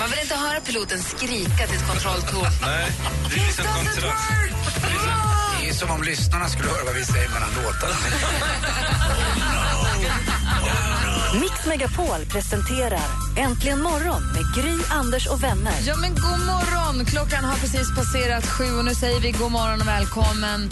Man 0.00 0.10
vill 0.10 0.18
inte 0.22 0.34
höra 0.34 0.60
piloten 0.60 1.02
skrika 1.02 1.66
till 1.66 1.76
ett 1.76 1.86
kontrolltorn. 1.88 2.52
Nej, 2.62 2.92
det 3.28 3.34
är 3.40 3.46
liksom 3.46 3.64
kontrast. 3.64 4.28
Det 5.60 5.68
är 5.68 5.72
som 5.72 5.90
om 5.90 6.02
lyssnarna 6.02 6.48
skulle 6.48 6.68
höra 6.68 6.84
vad 6.84 6.94
vi 6.94 7.04
säger 7.04 7.28
mellan 7.28 7.48
låtarna. 7.56 7.94
Mix 11.40 11.66
Megapol 11.66 12.26
presenterar 12.32 13.00
Äntligen 13.36 13.82
morgon 13.82 14.22
med 14.32 14.42
Gry, 14.56 14.78
Anders 14.90 15.26
och 15.26 15.42
vänner. 15.42 15.74
Ja, 15.86 15.96
men 15.96 16.14
god 16.14 16.46
morgon! 16.46 17.04
Klockan 17.06 17.44
har 17.44 17.56
precis 17.56 17.94
passerat 17.96 18.46
sju 18.46 18.64
och 18.78 18.84
nu 18.84 18.94
säger 18.94 19.20
vi 19.20 19.30
god 19.30 19.52
morgon 19.52 19.80
och 19.80 19.88
välkommen 19.88 20.70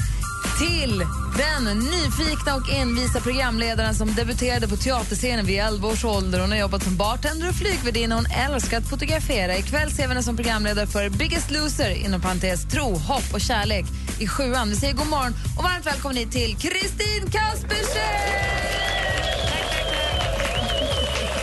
till 0.58 1.06
den 1.36 1.78
nyfikna 1.78 2.54
och 2.54 2.70
envisa 2.72 3.20
programledaren 3.20 3.94
som 3.94 4.14
debuterade 4.14 4.68
på 4.68 4.76
teaterscenen 4.76 5.46
vid 5.46 5.58
11 5.58 5.88
års 5.88 6.04
ålder. 6.04 6.40
Hon 6.40 6.50
har 6.50 6.58
jobbat 6.58 6.82
som 6.82 6.96
bartender 6.96 7.48
och 7.48 7.54
flygvärdinna. 7.54 8.14
Hon 8.14 8.26
älskar 8.26 8.78
att 8.78 8.90
fotografera. 8.90 9.56
Ikväll 9.56 9.90
ser 9.90 10.02
vi 10.02 10.08
henne 10.08 10.22
som 10.22 10.36
programledare 10.36 10.86
för 10.86 11.08
Biggest 11.08 11.50
Loser, 11.50 11.90
inom 11.90 12.20
parentes 12.20 12.64
tro, 12.68 12.96
hopp 12.96 13.34
och 13.34 13.40
kärlek 13.40 13.84
i 14.18 14.28
sjuan. 14.28 14.68
Vi 14.68 14.76
säger 14.76 14.94
god 14.94 15.06
morgon 15.06 15.34
och 15.56 15.64
varmt 15.64 15.86
välkommen 15.86 16.16
hit 16.16 16.32
till 16.32 16.56
Kristin 16.56 17.30
Kaspersen! 17.30 18.26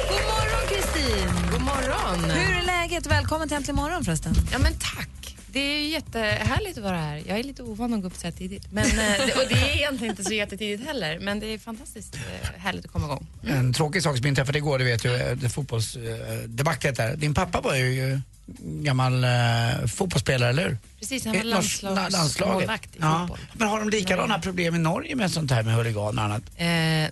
God 0.10 0.22
morgon, 0.34 0.64
Kristin! 0.70 1.30
God 1.52 1.62
morgon. 1.62 2.32
Hur 2.32 2.58
är 2.58 2.66
läget? 2.66 3.06
Välkommen 3.08 3.48
till 3.48 3.58
Äntligen 3.58 3.76
morgon 3.76 4.04
förresten. 4.04 4.34
Ja, 4.52 4.60
men 4.60 4.74
tack. 4.74 5.13
Det 5.54 5.60
är 5.60 5.80
ju 5.80 5.88
jättehärligt 5.88 6.78
att 6.78 6.84
vara 6.84 6.98
här. 6.98 7.24
Jag 7.28 7.40
är 7.40 7.44
lite 7.44 7.64
ovan 7.64 7.94
att 7.94 8.02
gå 8.02 8.08
upp 8.08 8.16
så 8.16 8.28
här 8.28 8.32
tidigt. 8.32 8.72
Men, 8.72 8.86
eh, 8.86 8.92
det- 8.96 9.34
och 9.44 9.48
det 9.50 9.56
är 9.56 9.76
egentligen 9.78 10.12
inte 10.12 10.24
så 10.24 10.34
jättetidigt 10.34 10.88
heller, 10.88 11.20
men 11.20 11.40
det 11.40 11.46
är 11.54 11.58
fantastiskt 11.58 12.16
eh, 12.16 12.22
härligt 12.58 12.86
att 12.86 12.92
komma 12.92 13.06
igång. 13.06 13.28
En 13.48 13.74
tråkig 13.74 14.04
sak 14.04 14.18
som 14.18 14.26
inträffade 14.28 14.58
igår, 14.58 14.80
du 14.80 14.86
vet 14.86 15.06
ju, 15.06 15.16
eh, 15.16 15.36
det 15.36 15.50
fotbollsdebaclet 15.50 16.96
där. 16.98 17.16
Din 17.16 17.34
pappa 17.34 17.62
var 17.62 17.76
ju 17.76 18.20
gammal 18.58 19.24
uh, 19.24 19.88
fotbollsspelare, 19.88 20.50
eller 20.50 20.64
hur? 20.70 20.78
Precis, 21.00 21.26
han 21.26 21.34
var 21.36 21.40
Eh, 21.42 21.46
norsk- 21.58 21.84
la- 21.84 21.90
landslagsmålvakt 21.94 22.96
i 22.96 23.00
fotboll. 23.02 23.38
Men 23.54 23.68
har 23.68 23.80
de 23.80 23.90
likadana 23.90 24.40
problem 24.40 24.76
i 24.76 24.80
Norge 24.80 25.16
med 25.16 25.32
sånt 25.32 25.52
här 25.52 25.64
med 25.64 25.76
huliganer 25.76 26.22
och 26.22 26.26
annat? 26.26 26.42
Eh, 26.56 26.66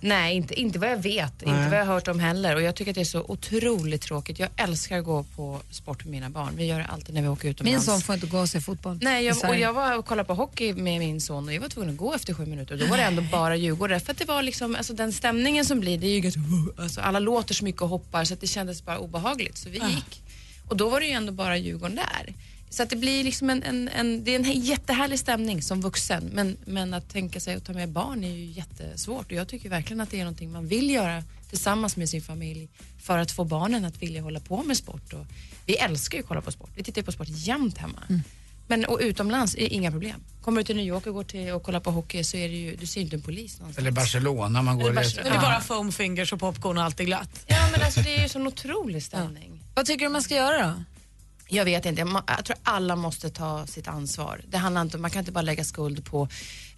nej, 0.08 0.34
inte, 0.36 0.60
inte 0.60 0.78
vad 0.78 0.90
jag 0.90 0.96
vet, 1.02 1.42
inte 1.42 1.68
vad 1.70 1.78
jag 1.78 1.86
har 1.86 1.94
hört 1.94 2.08
om 2.08 2.20
heller. 2.20 2.54
Och 2.56 2.62
jag 2.62 2.74
tycker 2.74 2.90
att 2.90 2.94
det 2.94 3.00
är 3.00 3.04
så 3.04 3.24
otroligt 3.28 4.02
tråkigt. 4.02 4.38
Jag 4.38 4.48
älskar 4.56 4.98
att 4.98 5.04
gå 5.04 5.22
på 5.22 5.60
sport 5.70 6.04
med 6.04 6.10
mina 6.10 6.30
barn. 6.30 6.52
Vi 6.56 6.64
gör 6.66 6.78
det 6.78 6.84
alltid 6.84 7.14
när 7.14 7.22
vi 7.22 7.28
åker 7.28 7.44
Min 7.44 7.50
utomlands. 7.52 7.86
son 7.86 8.00
får 8.00 8.14
inte 8.14 8.26
gå 8.26 8.38
och 8.38 8.48
se 8.48 8.60
fotboll. 8.60 8.98
Nej, 9.02 9.24
jag, 9.24 9.36
och 9.50 9.56
jag 9.56 9.72
var 9.72 9.98
och 9.98 10.06
kollade 10.06 10.26
på 10.26 10.34
hockey 10.34 10.72
med 10.74 10.98
min 10.98 11.20
son 11.20 11.48
och 11.48 11.54
jag 11.54 11.60
var 11.60 11.68
tvungen 11.68 11.90
att 11.90 11.96
gå 11.96 12.14
efter 12.14 12.34
sju 12.34 12.46
minuter. 12.46 12.76
Då 12.76 12.86
var 12.86 12.96
det 12.96 13.02
ändå 13.02 13.22
bara 13.22 13.56
djurgårdare. 13.56 14.00
För 14.00 14.12
att 14.12 14.18
det 14.18 14.24
var 14.24 14.42
liksom, 14.42 14.74
alltså 14.76 14.92
den 14.92 15.12
stämningen 15.12 15.64
som 15.64 15.80
blir, 15.80 15.98
det 15.98 16.06
är 16.06 16.20
ju 16.20 16.32
alltså 16.78 17.00
alla 17.00 17.18
låter 17.18 17.54
så 17.54 17.64
mycket 17.64 17.82
och 17.82 17.88
hoppar 17.88 18.24
så 18.24 18.34
att 18.34 18.40
det 18.40 18.46
kändes 18.46 18.84
bara 18.84 18.98
obehagligt. 18.98 19.58
Så 19.58 19.68
vi 19.68 19.80
Ah. 19.80 19.88
gick. 19.88 20.22
Och 20.72 20.78
då 20.78 20.88
var 20.88 21.00
det 21.00 21.06
ju 21.06 21.12
ändå 21.12 21.32
bara 21.32 21.56
Djurgården 21.56 21.96
där. 21.96 22.34
Så 22.70 22.82
att 22.82 22.90
det 22.90 22.96
blir 22.96 23.24
liksom 23.24 23.50
en, 23.50 23.62
en, 23.62 23.88
en, 23.88 24.24
det 24.24 24.34
är 24.34 24.36
en 24.36 24.60
jättehärlig 24.60 25.18
stämning 25.18 25.62
som 25.62 25.80
vuxen. 25.80 26.30
Men, 26.32 26.56
men 26.64 26.94
att 26.94 27.08
tänka 27.08 27.40
sig 27.40 27.54
att 27.54 27.64
ta 27.64 27.72
med 27.72 27.88
barn 27.88 28.24
är 28.24 28.30
ju 28.30 28.44
jättesvårt. 28.44 29.26
Och 29.26 29.32
jag 29.32 29.48
tycker 29.48 29.68
verkligen 29.68 30.00
att 30.00 30.10
det 30.10 30.16
är 30.16 30.24
någonting 30.24 30.52
man 30.52 30.66
vill 30.66 30.90
göra 30.90 31.24
tillsammans 31.50 31.96
med 31.96 32.08
sin 32.08 32.22
familj 32.22 32.68
för 33.02 33.18
att 33.18 33.32
få 33.32 33.44
barnen 33.44 33.84
att 33.84 34.02
vilja 34.02 34.22
hålla 34.22 34.40
på 34.40 34.62
med 34.62 34.76
sport. 34.76 35.12
Och 35.12 35.26
vi 35.66 35.76
älskar 35.76 36.18
ju 36.18 36.22
att 36.22 36.28
kolla 36.28 36.40
på 36.40 36.52
sport. 36.52 36.70
Vi 36.76 36.82
tittar 36.82 37.00
ju 37.00 37.04
på 37.04 37.12
sport 37.12 37.28
jämt 37.30 37.78
hemma. 37.78 38.02
Mm. 38.08 38.22
Men 38.72 38.84
och 38.84 38.98
utomlands 39.00 39.54
är 39.54 39.72
inga 39.72 39.90
problem. 39.90 40.24
Kommer 40.42 40.60
du 40.60 40.64
till 40.64 40.76
New 40.76 40.86
York 40.86 41.06
och 41.06 41.14
går 41.14 41.24
till 41.24 41.50
och 41.50 41.62
kollar 41.62 41.80
på 41.80 41.90
hockey 41.90 42.24
så 42.24 42.36
är 42.36 42.48
det 42.48 42.54
ju, 42.54 42.76
du 42.76 42.86
ser 42.86 43.00
inte 43.00 43.16
en 43.16 43.22
polis 43.22 43.58
någonstans. 43.58 43.78
Eller 43.78 43.90
Barcelona, 43.90 44.62
man 44.62 44.78
går 44.78 44.84
Eller 44.84 44.94
Barcelona. 44.94 45.30
Det 45.30 45.36
är 45.36 45.40
bara 45.40 45.60
foam 45.60 45.92
fingers 45.92 46.32
och 46.32 46.40
popcorn 46.40 46.78
och 46.78 46.84
allt 46.84 47.00
är 47.00 47.04
glatt. 47.04 47.44
Ja 47.46 47.68
men 47.72 47.82
alltså 47.82 48.00
det 48.00 48.16
är 48.16 48.22
ju 48.22 48.28
sån 48.28 48.46
otrolig 48.46 49.02
stämning. 49.02 49.60
Vad 49.74 49.86
tycker 49.86 50.04
du 50.04 50.12
man 50.12 50.22
ska 50.22 50.34
göra 50.34 50.66
då? 50.66 50.84
Jag 51.48 51.64
vet 51.64 51.86
inte, 51.86 52.00
jag, 52.00 52.22
jag 52.26 52.44
tror 52.44 52.56
alla 52.62 52.96
måste 52.96 53.30
ta 53.30 53.66
sitt 53.66 53.88
ansvar. 53.88 54.40
Det 54.48 54.58
handlar 54.58 54.82
inte, 54.82 54.98
man 54.98 55.10
kan 55.10 55.20
inte 55.20 55.32
bara 55.32 55.42
lägga 55.42 55.64
skuld 55.64 56.04
på 56.04 56.28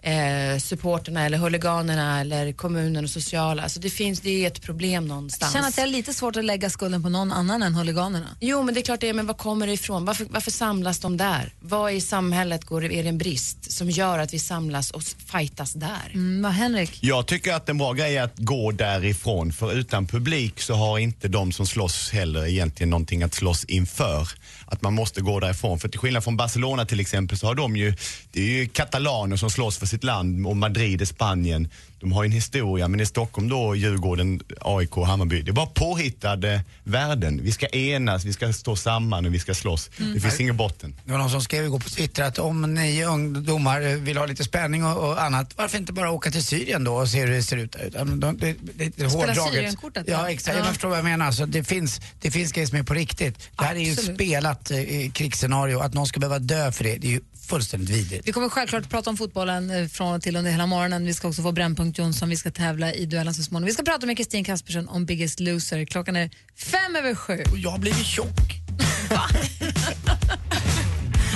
eh, 0.04 0.59
supporterna 0.59 1.26
eller 1.26 1.38
huliganerna 1.38 2.20
eller 2.20 2.53
kommunen 2.53 3.04
och 3.04 3.10
sociala. 3.10 3.62
Alltså 3.62 3.81
det 3.81 3.91
finns, 3.91 4.20
det 4.20 4.44
är 4.44 4.47
ett 4.47 4.62
problem 4.62 5.09
någonstans. 5.09 5.54
Jag 5.54 5.59
känner 5.59 5.69
att 5.69 5.76
jag 5.76 5.84
har 5.84 5.91
lite 5.91 6.12
svårt 6.12 6.37
att 6.37 6.44
lägga 6.44 6.70
skulden 6.70 7.03
på 7.03 7.09
någon 7.09 7.32
annan 7.32 7.62
än 7.62 7.75
huliganerna. 7.75 8.26
Jo, 8.41 8.62
men 8.62 8.75
det 8.75 8.81
är 8.81 8.82
klart 8.82 9.00
det 9.00 9.09
är, 9.09 9.12
men 9.12 9.26
var 9.26 9.34
kommer 9.34 9.66
det 9.66 9.72
ifrån? 9.72 10.04
Varför, 10.04 10.26
varför 10.31 10.50
samlas 10.50 10.98
de 10.98 11.16
där? 11.16 11.53
Vad 11.60 11.93
i 11.93 12.00
samhället 12.00 12.64
går, 12.64 12.84
är 12.84 13.03
det 13.03 13.09
en 13.09 13.19
brist 13.19 13.72
som 13.72 13.91
gör 13.91 14.19
att 14.19 14.34
vi 14.34 14.38
samlas 14.38 14.91
och 14.91 15.03
fightas 15.03 15.72
där? 15.72 16.10
Mm, 16.14 16.43
vad 16.43 16.53
Henrik? 16.53 16.98
Jag 17.00 17.26
tycker 17.26 17.54
att 17.54 17.69
en 17.69 17.78
bra 17.78 17.93
grej 17.93 18.16
är 18.16 18.22
att 18.22 18.38
gå 18.38 18.72
därifrån 18.72 19.53
för 19.53 19.72
utan 19.72 20.06
publik 20.06 20.60
så 20.60 20.75
har 20.75 20.98
inte 20.98 21.28
de 21.28 21.53
som 21.53 21.66
slåss 21.66 22.10
heller 22.10 22.47
egentligen 22.47 22.91
någonting 22.91 23.22
att 23.22 23.34
slåss 23.34 23.64
inför. 23.64 24.28
Att 24.66 24.82
man 24.82 24.94
måste 24.94 25.20
gå 25.20 25.41
därifrån. 25.41 25.78
För 25.78 25.88
till 25.88 26.00
skillnad 26.00 26.25
från 26.25 26.37
Barcelona 26.37 26.87
till 26.87 27.00
exempel 27.00 27.38
så 27.38 27.47
har 27.47 27.54
de 27.54 27.76
ju, 27.76 27.94
det 28.32 28.41
är 28.41 28.47
ju 28.47 28.66
katalaner 28.66 29.37
som 29.37 29.50
slåss 29.50 29.78
för 29.78 29.87
sitt 29.94 30.05
land 30.05 30.47
och 30.47 30.56
Madrid 30.56 31.03
i 31.03 31.06
Spanien. 31.06 31.69
De 32.00 32.12
har 32.12 32.22
ju 32.22 32.27
en 32.27 32.32
historia 32.32 32.88
men 32.88 33.00
i 33.00 33.06
Stockholm 33.06 33.49
då, 33.49 33.77
Djurgården, 33.77 34.41
AIK, 34.60 34.94
Hammarby. 34.97 35.43
Det 35.43 35.50
är 35.50 35.53
bara 35.53 35.66
påhittade 35.66 36.60
värden. 36.84 37.41
Vi 37.43 37.53
ska 37.53 37.66
enas, 37.66 38.25
vi 38.25 38.32
ska 38.32 38.53
stå 38.53 38.77
samman 38.77 39.27
och 39.27 39.34
vi 39.34 39.38
ska 39.38 39.55
slås. 39.55 39.91
Det 40.15 40.21
finns 40.21 40.41
ingen 40.41 40.56
botten. 40.56 40.97
Det 41.05 41.12
var 41.12 41.19
någon 41.19 41.31
som 41.31 41.41
skrev 41.41 41.65
igår 41.65 41.78
på 41.78 41.91
Twitter 41.91 42.22
att 42.22 42.38
om 42.38 42.75
ni 42.75 43.05
ungdomar 43.05 43.97
vill 43.97 44.16
ha 44.16 44.27
lite 44.27 44.44
spänning 44.44 44.84
och, 44.84 45.09
och 45.09 45.22
annat, 45.22 45.55
varför 45.56 45.78
inte 45.78 45.93
bara 45.93 46.11
åka 46.11 46.31
till 46.31 46.44
Syrien 46.44 46.84
då 46.84 46.94
och 46.94 47.09
se 47.09 47.21
hur 47.21 47.31
det 47.31 47.43
ser 47.43 47.56
ut 47.56 47.72
där 47.72 47.87
ute? 47.87 48.05
Det, 48.05 48.32
det, 48.32 48.97
det 48.97 49.03
är 49.03 49.09
hårdraget. 49.09 49.55
Syrienkortet, 49.55 50.05
Ja, 50.09 50.31
exakt. 50.31 50.56
Ja. 50.56 50.65
Jag 50.65 50.72
förstår 50.72 50.88
vad 50.88 50.99
jag 50.99 51.05
menar. 51.05 51.26
Alltså, 51.26 51.47
det, 51.47 51.65
finns, 51.65 52.00
det 52.21 52.31
finns 52.31 52.53
grejer 52.53 52.66
som 52.66 52.78
är 52.78 52.82
på 52.82 52.94
riktigt. 52.94 53.50
Det 53.59 53.65
här 53.65 53.75
är 53.75 53.81
ju 53.81 53.93
Absolut. 53.93 54.16
spelat 54.16 54.71
eh, 54.71 54.78
krigsscenario. 55.12 55.78
Att 55.78 55.94
någon 55.94 56.06
ska 56.06 56.21
behöva 56.21 56.38
dö 56.38 56.72
för 56.72 56.84
det, 56.84 56.97
det 56.97 57.06
är 57.06 57.12
ju 57.12 57.21
fullständigt 57.49 57.91
vidrigt. 57.91 58.28
Vi 58.28 58.32
kommer 58.32 58.49
självklart 58.49 58.88
prata 58.91 59.10
om 59.10 59.16
fotbollen 59.16 59.71
eh, 59.71 59.88
från 59.88 60.15
och 60.15 60.22
till 60.22 60.37
under 60.37 60.50
hela 60.50 60.66
morgonen. 60.66 61.06
Vi 61.06 61.15
ska 61.15 61.28
också 61.28 61.43
få 61.43 61.53
Brännpunkt 61.53 61.99
Jonsson, 61.99 62.28
vi 62.28 62.37
ska 62.37 62.50
tävla 62.50 62.94
i 62.94 63.06
duellen 63.06 63.34
så 63.34 63.43
småningom. 63.43 63.66
Vi 63.66 63.72
ska 63.72 63.82
prata 63.82 64.06
med 64.06 64.16
Kristin 64.16 64.44
Kaspersen 64.44 64.88
om 64.88 65.06
Biggest 65.06 65.41
Loser. 65.41 65.84
Klockan 65.84 66.16
är 66.16 66.31
fem 66.56 66.97
över 66.97 67.15
sju. 67.15 67.43
Och 67.53 67.59
jag 67.59 67.81
blivit 67.81 68.06
tjock. 68.06 68.28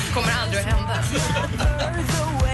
kommer 0.15 0.33
aldrig 0.43 0.61
att 0.61 0.67
hända. 0.67 1.05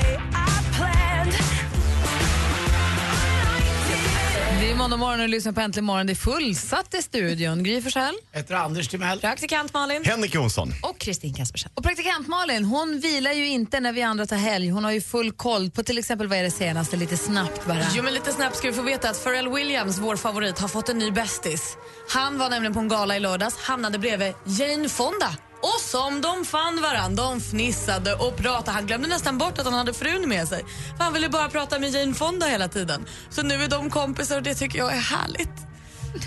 är 4.74 4.78
måndag 4.78 4.96
morgon 4.96 5.20
och 5.20 5.28
lyssnar 5.28 5.52
på 5.52 5.60
Äntligen 5.60 5.84
morgon. 5.84 6.06
Det 6.06 6.12
är 6.12 6.14
fullsatt 6.14 6.94
i 6.94 7.02
studion. 7.02 7.62
Gry 7.62 7.82
Forssell, 7.82 8.14
Heter 8.32 8.54
Anders 8.54 8.88
Timell. 8.88 9.20
praktikant 9.20 9.74
Malin 9.74 10.02
Henrik 10.04 10.34
Jonsson. 10.34 10.72
Och 10.82 10.98
Kristin 10.98 11.34
Kaspersen. 11.34 11.70
och 11.74 11.82
praktikant 11.84 12.28
Malin. 12.28 12.64
Hon 12.64 13.00
vilar 13.00 13.32
ju 13.32 13.46
inte 13.46 13.80
när 13.80 13.92
vi 13.92 14.02
andra 14.02 14.26
tar 14.26 14.36
helg. 14.36 14.68
Hon 14.68 14.84
har 14.84 14.90
ju 14.92 15.00
full 15.00 15.32
koll 15.32 15.70
på 15.70 15.82
till 15.82 15.98
exempel 15.98 16.28
vad 16.28 16.38
är 16.38 16.42
det 16.42 16.50
senaste, 16.50 16.96
lite 16.96 17.16
snabbt 17.16 17.66
bara. 17.66 17.82
Jo, 17.94 18.02
men 18.02 18.14
lite 18.14 18.32
snabbt 18.32 18.56
ska 18.56 18.68
vi 18.68 18.74
få 18.74 18.82
veta 18.82 19.10
att 19.10 19.24
Pharrell 19.24 19.48
Williams, 19.48 19.98
vår 19.98 20.16
favorit, 20.16 20.58
har 20.58 20.68
fått 20.68 20.88
en 20.88 20.98
ny 20.98 21.10
bästis. 21.10 21.76
Han 22.10 22.38
var 22.38 22.50
nämligen 22.50 22.74
på 22.74 22.80
en 22.80 22.88
gala 22.88 23.16
i 23.16 23.20
lördags, 23.20 23.56
hamnade 23.58 23.98
bredvid 23.98 24.34
Jane 24.46 24.88
Fonda. 24.88 25.36
Och 25.64 25.80
som 25.80 26.20
de 26.20 26.44
fann 26.44 26.82
varandra, 26.82 27.22
de 27.22 27.40
fnissade 27.40 28.14
och 28.14 28.36
pratade. 28.36 28.70
Han 28.70 28.86
glömde 28.86 29.08
nästan 29.08 29.38
bort 29.38 29.58
att 29.58 29.64
han 29.64 29.74
hade 29.74 29.94
frun 29.94 30.28
med 30.28 30.48
sig. 30.48 30.64
För 30.96 31.04
han 31.04 31.12
ville 31.12 31.28
bara 31.28 31.48
prata 31.48 31.78
med 31.78 31.90
Jane 31.90 32.14
Fonda 32.14 32.46
hela 32.46 32.68
tiden. 32.68 33.06
Så 33.30 33.42
nu 33.42 33.54
är 33.54 33.68
de 33.68 33.90
kompisar 33.90 34.36
och 34.36 34.42
det 34.42 34.54
tycker 34.54 34.78
jag 34.78 34.92
är 34.92 35.00
härligt. 35.00 35.50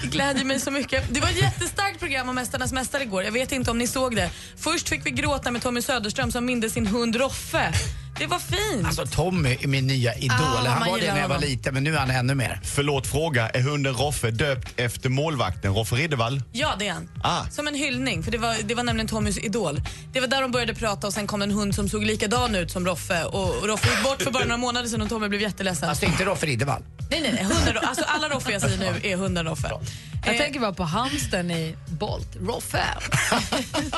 Det 0.02 0.08
glädjer 0.08 0.46
mig 0.46 0.60
så 0.60 0.72
mycket. 0.72 1.14
Det 1.14 1.20
var 1.20 1.30
ett 1.30 1.42
jättestarkt 1.42 2.00
program 2.00 2.30
om 2.30 2.36
Mästarnas 2.36 2.74
mästare 2.74 3.04
igår. 3.04 3.24
Jag 3.24 3.32
vet 3.32 3.52
inte 3.52 3.72
om 3.72 3.78
ni 3.78 3.88
såg 3.88 4.16
det. 4.16 4.30
Först 4.58 4.90
fick 4.90 5.06
vi 5.06 5.12
gråta 5.12 5.52
med 5.52 5.62
Tommy 5.62 5.82
Söderström 5.82 6.32
som 6.32 6.46
mindes 6.46 6.74
sin 6.74 6.88
hund 6.88 7.16
Roffe. 7.16 7.74
Det 8.20 8.26
var 8.28 8.40
fint. 8.40 8.86
Alltså 8.88 9.06
Tommy 9.06 9.58
är 9.62 9.68
min 9.68 9.88
nya 9.88 10.16
idol. 10.16 10.38
Ah, 10.40 10.70
han 10.70 10.90
var 10.90 11.00
det 11.00 11.14
när 11.14 11.22
jag 11.22 11.28
var 11.28 11.40
liten 11.40 11.74
men 11.74 11.84
nu 11.84 11.96
är 11.96 12.00
han 12.00 12.12
ännu 12.12 12.36
mer. 12.36 12.60
Förlåt 12.64 13.08
fråga, 13.08 13.50
är 13.50 13.62
hunden 13.62 13.94
Roffe 13.94 14.32
döpt 14.32 14.74
efter 14.80 15.10
målvakten 15.10 15.74
Roffe 15.74 15.96
Riddervall? 15.96 16.42
Ja, 16.52 16.74
det 16.80 16.88
är 16.88 16.94
han. 16.94 17.10
Ah. 17.24 17.46
Som 17.52 17.68
en 17.68 17.76
hyllning, 17.76 18.24
för 18.24 18.32
det 18.32 18.38
var, 18.38 18.56
det 18.64 18.76
var 18.76 18.84
nämligen 18.84 19.08
Tommys 19.08 19.38
idol. 19.38 19.82
Det 20.14 20.20
var 20.20 20.28
där 20.28 20.42
de 20.42 20.52
började 20.52 20.76
prata 20.76 21.08
och 21.08 21.14
sen 21.14 21.28
kom 21.28 21.42
en 21.42 21.52
hund 21.52 21.76
som 21.76 21.90
såg 21.90 22.04
likadan 22.04 22.56
ut 22.56 22.72
som 22.72 22.86
Roffe. 22.86 23.24
Och 23.24 23.48
och 23.58 23.68
Roffe 23.68 23.90
gick 23.90 24.04
bort 24.04 24.22
för 24.22 24.32
bara 24.32 24.44
några 24.44 24.58
månader 24.58 24.88
sedan 24.90 25.02
och 25.02 25.10
Tommy 25.10 25.28
blev 25.28 25.42
jätteledsen. 25.42 25.90
Alltså 25.90 26.06
inte 26.06 26.26
Roffe 26.26 26.46
Riddervall. 26.46 26.84
Nej, 27.12 27.22
nej, 27.22 27.32
nej. 27.34 27.44
Hunden, 27.44 27.84
alltså 27.84 28.06
alla 28.08 28.30
Roffe 28.30 28.52
jag 28.52 28.62
säger 28.62 28.78
nu 28.78 29.10
är 29.10 29.18
hunden 29.18 29.46
Roffe. 29.46 29.70
Jag 30.26 30.38
tänker 30.38 30.60
bara 30.60 30.74
på 30.74 30.84
hamstern 30.84 31.52
i 31.52 31.76
Bolt, 31.88 32.36
Roffe. 32.42 32.84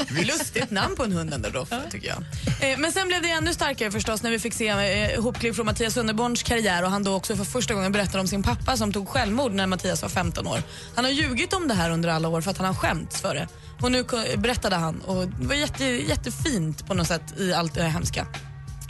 Lustigt 0.25 0.71
namn 0.71 0.95
på 0.95 1.04
en 1.04 1.12
hund 1.12 1.33
ändå, 1.33 1.50
Roffe, 1.50 1.81
tycker 1.92 2.07
jag. 2.07 2.71
Eh, 2.71 2.77
men 2.77 2.92
sen 2.92 3.07
blev 3.07 3.21
det 3.21 3.30
ännu 3.30 3.54
starkare 3.54 3.92
förstås 3.92 4.24
när 4.24 4.31
vi 4.31 4.39
fick 4.39 4.54
se 4.54 4.68
eh, 4.68 5.24
hopklipp 5.24 5.56
från 5.56 5.66
Mattias 5.66 5.98
Underborns 5.98 6.44
karriär 6.44 6.83
och 6.83 6.92
han 6.92 7.04
då 7.04 7.16
också 7.16 7.36
för 7.36 7.44
första 7.44 7.74
gången 7.74 7.92
berättade 7.92 8.19
om 8.19 8.27
sin 8.27 8.44
pappa 8.44 8.77
som 8.77 8.94
tog 8.94 9.10
självmord 9.10 9.51
när 9.51 9.68
Mattias 9.68 10.01
var 10.01 10.10
15 10.10 10.48
år. 10.48 10.60
Han 10.95 11.06
har 11.06 11.12
ljugit 11.12 11.54
om 11.54 11.68
det 11.68 11.74
här 11.74 11.92
under 11.92 12.10
alla 12.10 12.27
år 12.30 12.42
för 12.42 12.51
att 12.51 12.57
han 12.57 12.68
har 12.68 12.74
skämts 12.74 13.21
för 13.21 13.36
det. 13.36 13.48
Och 13.81 13.92
nu 13.92 14.04
berättade 14.38 14.75
han 14.75 15.01
och 15.01 15.27
det 15.27 15.48
var 15.48 15.56
jätte, 15.56 15.86
jättefint 15.86 16.88
på 16.88 16.94
något 16.94 17.07
sätt 17.07 17.39
i 17.39 17.54
allt 17.54 17.74
det 17.75 17.81
här 17.81 17.89
hemska. 17.89 18.27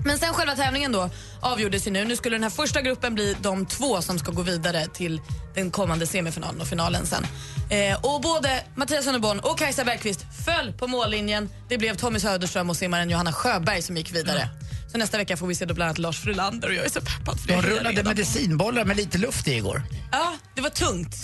Men 0.06 0.18
sen 0.18 0.34
själva 0.34 0.56
tävlingen 0.56 0.92
då 0.92 1.10
avgjordes 1.42 1.88
ju 1.88 1.92
nu. 1.92 2.06
Nu 2.06 2.16
skulle 2.16 2.36
den 2.36 2.44
här 2.44 2.50
första 2.50 2.82
gruppen 2.82 3.16
bli 3.16 3.36
de 3.42 3.66
två 3.66 4.02
som 4.02 4.20
ska 4.20 4.32
gå 4.32 4.42
vidare 4.42 4.88
till 4.88 5.22
den 5.56 5.72
kommande 5.72 6.08
semifinalen 6.08 6.62
och 6.62 6.68
finalen 6.68 7.06
sen. 7.06 7.26
Eh, 7.70 8.06
och 8.06 8.22
både 8.22 8.64
Mattias 8.76 9.08
Underborn 9.08 9.40
och 9.40 9.58
Kajsa 9.58 9.84
Bergqvist 9.86 10.26
föll 10.46 10.74
på 10.74 10.88
mållinjen. 10.88 11.50
Det 11.70 11.78
blev 11.78 11.96
Tommy 11.96 12.20
Söderström 12.20 12.70
och 12.70 12.78
simmaren 12.78 13.10
Johanna 13.10 13.34
Sjöberg 13.34 13.82
som 13.82 13.98
gick 13.98 14.16
vidare. 14.16 14.42
Mm. 14.42 14.56
Så 14.92 14.98
nästa 14.98 15.18
vecka 15.18 15.38
får 15.38 15.48
vi 15.48 15.56
se 15.56 15.66
då 15.66 15.74
bland 15.74 15.88
annat 15.90 15.98
Lars 15.98 16.20
Frölander 16.20 16.68
och 16.68 16.74
jag 16.74 16.86
är 16.86 16.90
så 16.90 17.02
peppad 17.02 17.40
för 17.40 17.48
det. 17.48 17.54
De 17.54 17.62
rullade 17.62 17.90
redan 17.90 18.06
medicinbollar 18.06 18.86
med 18.86 18.98
lite 18.98 19.18
luft 19.18 19.48
i 19.48 19.54
igår. 19.54 19.84
Ja, 20.12 20.34
det 20.56 20.62
var 20.62 20.70
tungt. 20.70 21.16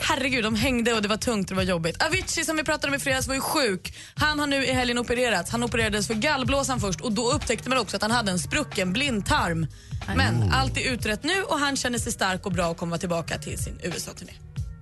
Herregud, 0.00 0.44
de 0.44 0.54
hängde 0.54 0.92
och 0.92 1.02
det 1.02 1.08
var 1.08 1.16
tungt 1.16 1.50
och 1.50 1.56
det 1.56 1.64
var 1.64 1.70
jobbigt. 1.70 2.02
Avicii 2.02 2.44
som 2.44 2.56
vi 2.56 2.64
pratade 2.64 2.88
om 2.88 2.94
i 2.94 2.98
fredags 2.98 3.28
var 3.28 3.34
ju 3.34 3.40
sjuk. 3.40 3.94
Han 4.14 4.40
har 4.40 4.46
nu 4.46 4.66
i 4.66 4.72
helgen 4.72 4.98
opererats. 4.98 5.50
Han 5.50 5.62
opererades 5.64 6.06
för 6.06 6.14
gallblåsan 6.14 6.80
först 6.80 7.00
och 7.00 7.12
då 7.12 7.32
upptäckte 7.32 7.68
man 7.68 7.78
också 7.78 7.96
att 7.96 8.02
han 8.02 8.10
hade 8.10 8.30
en 8.30 8.38
sprucken 8.38 8.92
blindtarm. 8.92 9.66
Men 10.16 10.52
allt 10.52 10.76
är 10.76 10.92
utrett 10.92 11.24
nu 11.24 11.42
och 11.42 11.58
han 11.58 11.76
känner 11.76 11.98
sig 11.98 12.12
stark 12.12 12.46
och 12.46 12.52
bra 12.52 12.68
och 12.68 12.76
kommer 12.76 12.98
tillbaka 12.98 13.38
till 13.38 13.58
sin 13.58 13.80
USA-turné. 13.82 14.32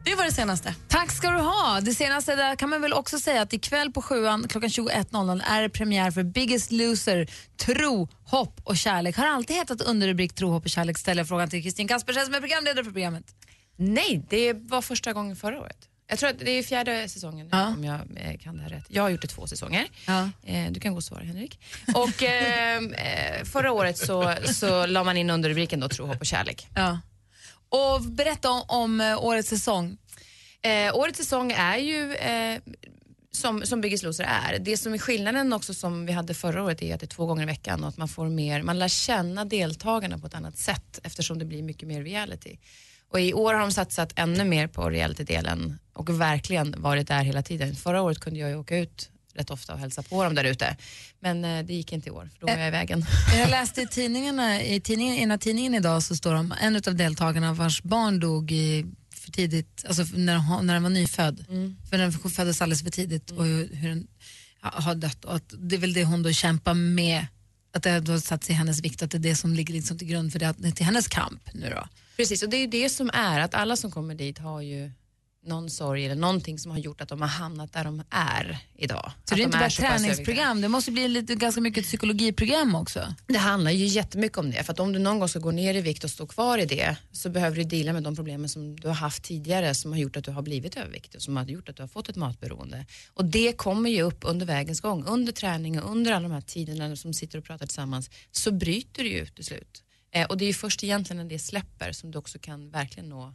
Det 0.06 0.14
var 0.14 0.24
det 0.24 0.32
senaste. 0.32 0.74
Tack 0.88 1.12
ska 1.12 1.30
du 1.30 1.38
ha. 1.38 1.80
Det 1.80 1.94
senaste 1.94 2.34
där 2.36 2.56
kan 2.56 2.70
man 2.70 2.82
väl 2.82 2.92
också 2.92 3.18
säga 3.18 3.42
att 3.42 3.52
ikväll 3.52 3.92
på 3.92 4.02
sjuan 4.02 4.48
klockan 4.48 4.70
21.00 4.70 5.42
är 5.46 5.62
det 5.62 5.68
premiär 5.68 6.10
för 6.10 6.22
Biggest 6.22 6.72
Loser, 6.72 7.26
Tro, 7.56 8.08
hopp 8.24 8.60
och 8.64 8.76
kärlek. 8.76 9.16
Har 9.16 9.26
alltid 9.26 9.56
hetat 9.56 9.80
underrubrik 9.80 10.34
Tro, 10.34 10.50
hopp 10.50 10.64
och 10.64 10.70
kärlek 10.70 10.98
ställer 10.98 11.20
jag 11.20 11.28
frågan 11.28 11.50
till 11.50 11.62
Kristin 11.62 11.88
Kaspersen 11.88 12.24
som 12.24 12.34
är 12.34 12.40
programledare 12.40 12.84
för 12.84 12.90
programmet. 12.92 13.24
Nej, 13.76 14.26
det 14.30 14.52
var 14.52 14.82
första 14.82 15.12
gången 15.12 15.36
förra 15.36 15.60
året. 15.60 15.76
Jag 16.08 16.18
tror 16.18 16.30
att 16.30 16.38
det 16.38 16.50
är 16.50 16.62
fjärde 16.62 17.08
säsongen 17.08 17.48
Ja. 17.52 17.66
om 17.66 17.84
jag 17.84 18.00
eh, 18.16 18.38
kan 18.38 18.56
det 18.56 18.62
här 18.62 18.70
rätt. 18.70 18.84
Jag 18.88 19.02
har 19.02 19.10
gjort 19.10 19.22
det 19.22 19.28
två 19.28 19.46
säsonger. 19.46 19.86
Ja. 20.06 20.30
Eh, 20.42 20.70
du 20.70 20.80
kan 20.80 20.92
gå 20.92 20.96
och 20.96 21.04
svara 21.04 21.24
Henrik. 21.24 21.60
Och 21.94 22.22
eh, 22.22 23.44
förra 23.44 23.72
året 23.72 23.98
så, 23.98 24.34
så 24.54 24.86
la 24.86 25.04
man 25.04 25.16
in 25.16 25.30
under 25.30 25.48
rubriken 25.48 25.80
då 25.80 25.88
Tro, 25.88 26.06
hopp 26.06 26.20
och 26.20 26.26
kärlek. 26.26 26.68
Ja. 26.74 26.98
Och 27.68 28.02
berätta 28.02 28.50
om, 28.50 28.64
om 28.68 29.00
eh, 29.00 29.24
årets 29.24 29.48
säsong. 29.48 29.96
Eh, 30.62 30.96
årets 30.96 31.18
säsong 31.18 31.52
är 31.52 31.76
ju 31.76 32.14
eh, 32.14 32.60
som, 33.36 33.62
som 33.62 33.80
Biggest 33.80 34.04
Loser 34.04 34.24
är. 34.24 34.58
Det 34.58 34.76
som 34.76 34.94
är 34.94 34.98
skillnaden 34.98 35.52
också 35.52 35.74
som 35.74 36.06
vi 36.06 36.12
hade 36.12 36.34
förra 36.34 36.62
året 36.62 36.82
är 36.82 36.94
att 36.94 37.00
det 37.00 37.06
är 37.06 37.08
två 37.08 37.26
gånger 37.26 37.42
i 37.42 37.46
veckan 37.46 37.82
och 37.82 37.88
att 37.88 37.96
man 37.96 38.08
får 38.08 38.28
mer, 38.28 38.62
man 38.62 38.78
lär 38.78 38.88
känna 38.88 39.44
deltagarna 39.44 40.18
på 40.18 40.26
ett 40.26 40.34
annat 40.34 40.58
sätt 40.58 41.00
eftersom 41.02 41.38
det 41.38 41.44
blir 41.44 41.62
mycket 41.62 41.88
mer 41.88 42.02
reality. 42.02 42.56
Och 43.08 43.20
i 43.20 43.34
år 43.34 43.54
har 43.54 43.60
de 43.60 43.72
satsat 43.72 44.12
ännu 44.16 44.44
mer 44.44 44.66
på 44.66 44.90
reality-delen 44.90 45.78
och 45.92 46.20
verkligen 46.20 46.74
varit 46.78 47.08
där 47.08 47.22
hela 47.22 47.42
tiden. 47.42 47.74
Förra 47.74 48.02
året 48.02 48.20
kunde 48.20 48.40
jag 48.40 48.50
ju 48.50 48.56
åka 48.56 48.78
ut 48.78 49.10
rätt 49.36 49.50
ofta 49.50 49.72
och 49.72 49.78
hälsa 49.78 50.02
på 50.02 50.24
dem 50.24 50.34
där 50.34 50.44
ute. 50.44 50.76
Men 51.20 51.44
eh, 51.44 51.64
det 51.64 51.74
gick 51.74 51.92
inte 51.92 52.08
i 52.08 52.12
år, 52.12 52.30
för 52.32 52.40
då 52.40 52.46
var 52.46 52.58
jag 52.58 52.68
i 52.68 52.70
vägen. 52.70 53.04
Jag 53.34 53.50
läste 53.50 53.82
i 53.82 53.86
tidningarna, 53.86 54.62
i 54.62 54.80
tidningen, 54.80 55.14
ena 55.16 55.38
tidningen 55.38 55.74
idag 55.74 56.02
så 56.02 56.16
står 56.16 56.32
det 56.32 56.38
om 56.38 56.54
en 56.60 56.76
av 56.76 56.94
deltagarna 56.94 57.52
vars 57.52 57.82
barn 57.82 58.20
dog 58.20 58.52
i, 58.52 58.86
för 59.14 59.32
tidigt, 59.32 59.84
alltså 59.88 60.04
när, 60.14 60.36
hon- 60.36 60.66
när 60.66 60.74
den 60.74 60.82
var 60.82 60.90
nyfödd. 60.90 61.44
För 61.90 61.98
den 61.98 62.12
föddes 62.12 62.62
alldeles 62.62 62.82
för 62.82 62.90
tidigt 62.90 63.30
och 63.30 63.44
hur, 63.44 63.68
hur 63.74 63.88
den 63.88 64.06
ja, 64.62 64.70
har 64.74 64.94
dött. 64.94 65.24
Och 65.24 65.36
att 65.36 65.54
det 65.58 65.76
är 65.76 65.80
väl 65.80 65.92
det 65.92 66.04
hon 66.04 66.22
då 66.22 66.32
kämpar 66.32 66.74
med, 66.74 67.26
att 67.74 67.82
det 67.82 67.90
har 67.90 68.18
satt 68.18 68.44
sig 68.44 68.52
i 68.54 68.58
hennes 68.58 68.80
vikt, 68.80 69.02
att 69.02 69.10
det 69.10 69.16
är 69.16 69.20
det 69.20 69.36
som 69.36 69.54
ligger 69.54 69.74
liksom 69.74 69.98
till 69.98 70.08
grund 70.08 70.32
för 70.32 70.38
det, 70.38 70.72
till 70.72 70.86
hennes 70.86 71.08
kamp 71.08 71.42
nu 71.54 71.70
då. 71.70 71.88
Precis, 72.16 72.42
och 72.42 72.48
det 72.48 72.56
är 72.56 72.60
ju 72.60 72.66
det 72.66 72.88
som 72.88 73.10
är 73.14 73.40
att 73.40 73.54
alla 73.54 73.76
som 73.76 73.90
kommer 73.90 74.14
dit 74.14 74.38
har 74.38 74.60
ju 74.62 74.90
någon 75.46 75.70
sorg 75.70 76.04
eller 76.04 76.14
någonting 76.14 76.58
som 76.58 76.70
har 76.70 76.78
gjort 76.78 77.00
att 77.00 77.08
de 77.08 77.20
har 77.20 77.28
hamnat 77.28 77.72
där 77.72 77.84
de 77.84 78.02
är 78.10 78.58
idag. 78.74 79.02
Så 79.02 79.08
Att 79.08 79.26
det 79.26 79.34
är 79.34 79.36
de 79.36 79.42
inte 79.42 79.58
bara 79.58 79.64
pass 79.64 79.78
överviktiga. 79.78 79.98
träningsprogram, 79.98 80.60
det 80.60 80.68
måste 80.68 80.90
bli 80.90 81.08
lite, 81.08 81.34
ganska 81.34 81.60
mycket 81.60 81.84
psykologiprogram 81.84 82.74
också. 82.74 83.14
Det 83.26 83.38
handlar 83.38 83.70
ju 83.70 83.86
jättemycket 83.86 84.38
om 84.38 84.50
det. 84.50 84.64
För 84.64 84.72
att 84.72 84.80
om 84.80 84.92
du 84.92 84.98
någon 84.98 85.18
gång 85.18 85.28
ska 85.28 85.38
gå 85.38 85.50
ner 85.50 85.74
i 85.74 85.80
vikt 85.80 86.04
och 86.04 86.10
stå 86.10 86.26
kvar 86.26 86.58
i 86.58 86.64
det 86.64 86.96
så 87.12 87.30
behöver 87.30 87.56
du 87.56 87.64
dela 87.64 87.92
med 87.92 88.02
de 88.02 88.16
problemen 88.16 88.48
som 88.48 88.80
du 88.80 88.88
har 88.88 88.94
haft 88.94 89.22
tidigare 89.22 89.74
som 89.74 89.92
har 89.92 89.98
gjort 89.98 90.16
att 90.16 90.24
du 90.24 90.30
har 90.30 90.42
blivit 90.42 90.76
överviktig 90.76 91.18
och 91.18 91.22
som 91.22 91.36
har 91.36 91.44
gjort 91.44 91.68
att 91.68 91.76
du 91.76 91.82
har 91.82 91.88
fått 91.88 92.08
ett 92.08 92.16
matberoende. 92.16 92.86
Och 93.14 93.24
det 93.24 93.52
kommer 93.52 93.90
ju 93.90 94.02
upp 94.02 94.18
under 94.22 94.46
vägens 94.46 94.80
gång. 94.80 95.04
Under 95.06 95.32
träning 95.32 95.80
och 95.82 95.90
under 95.90 96.12
alla 96.12 96.28
de 96.28 96.34
här 96.34 96.40
tiderna 96.40 96.96
som 96.96 97.12
sitter 97.12 97.38
och 97.38 97.44
pratar 97.44 97.66
tillsammans 97.66 98.10
så 98.30 98.52
bryter 98.52 99.02
det 99.02 99.08
ju 99.08 99.18
ut 99.18 99.34
till 99.34 99.44
slut. 99.44 99.82
Eh, 100.12 100.26
och 100.26 100.36
det 100.38 100.44
är 100.44 100.46
ju 100.46 100.54
först 100.54 100.84
egentligen 100.84 101.22
när 101.22 101.30
det 101.30 101.38
släpper 101.38 101.92
som 101.92 102.10
du 102.10 102.18
också 102.18 102.38
kan 102.38 102.70
verkligen 102.70 103.08
nå 103.08 103.34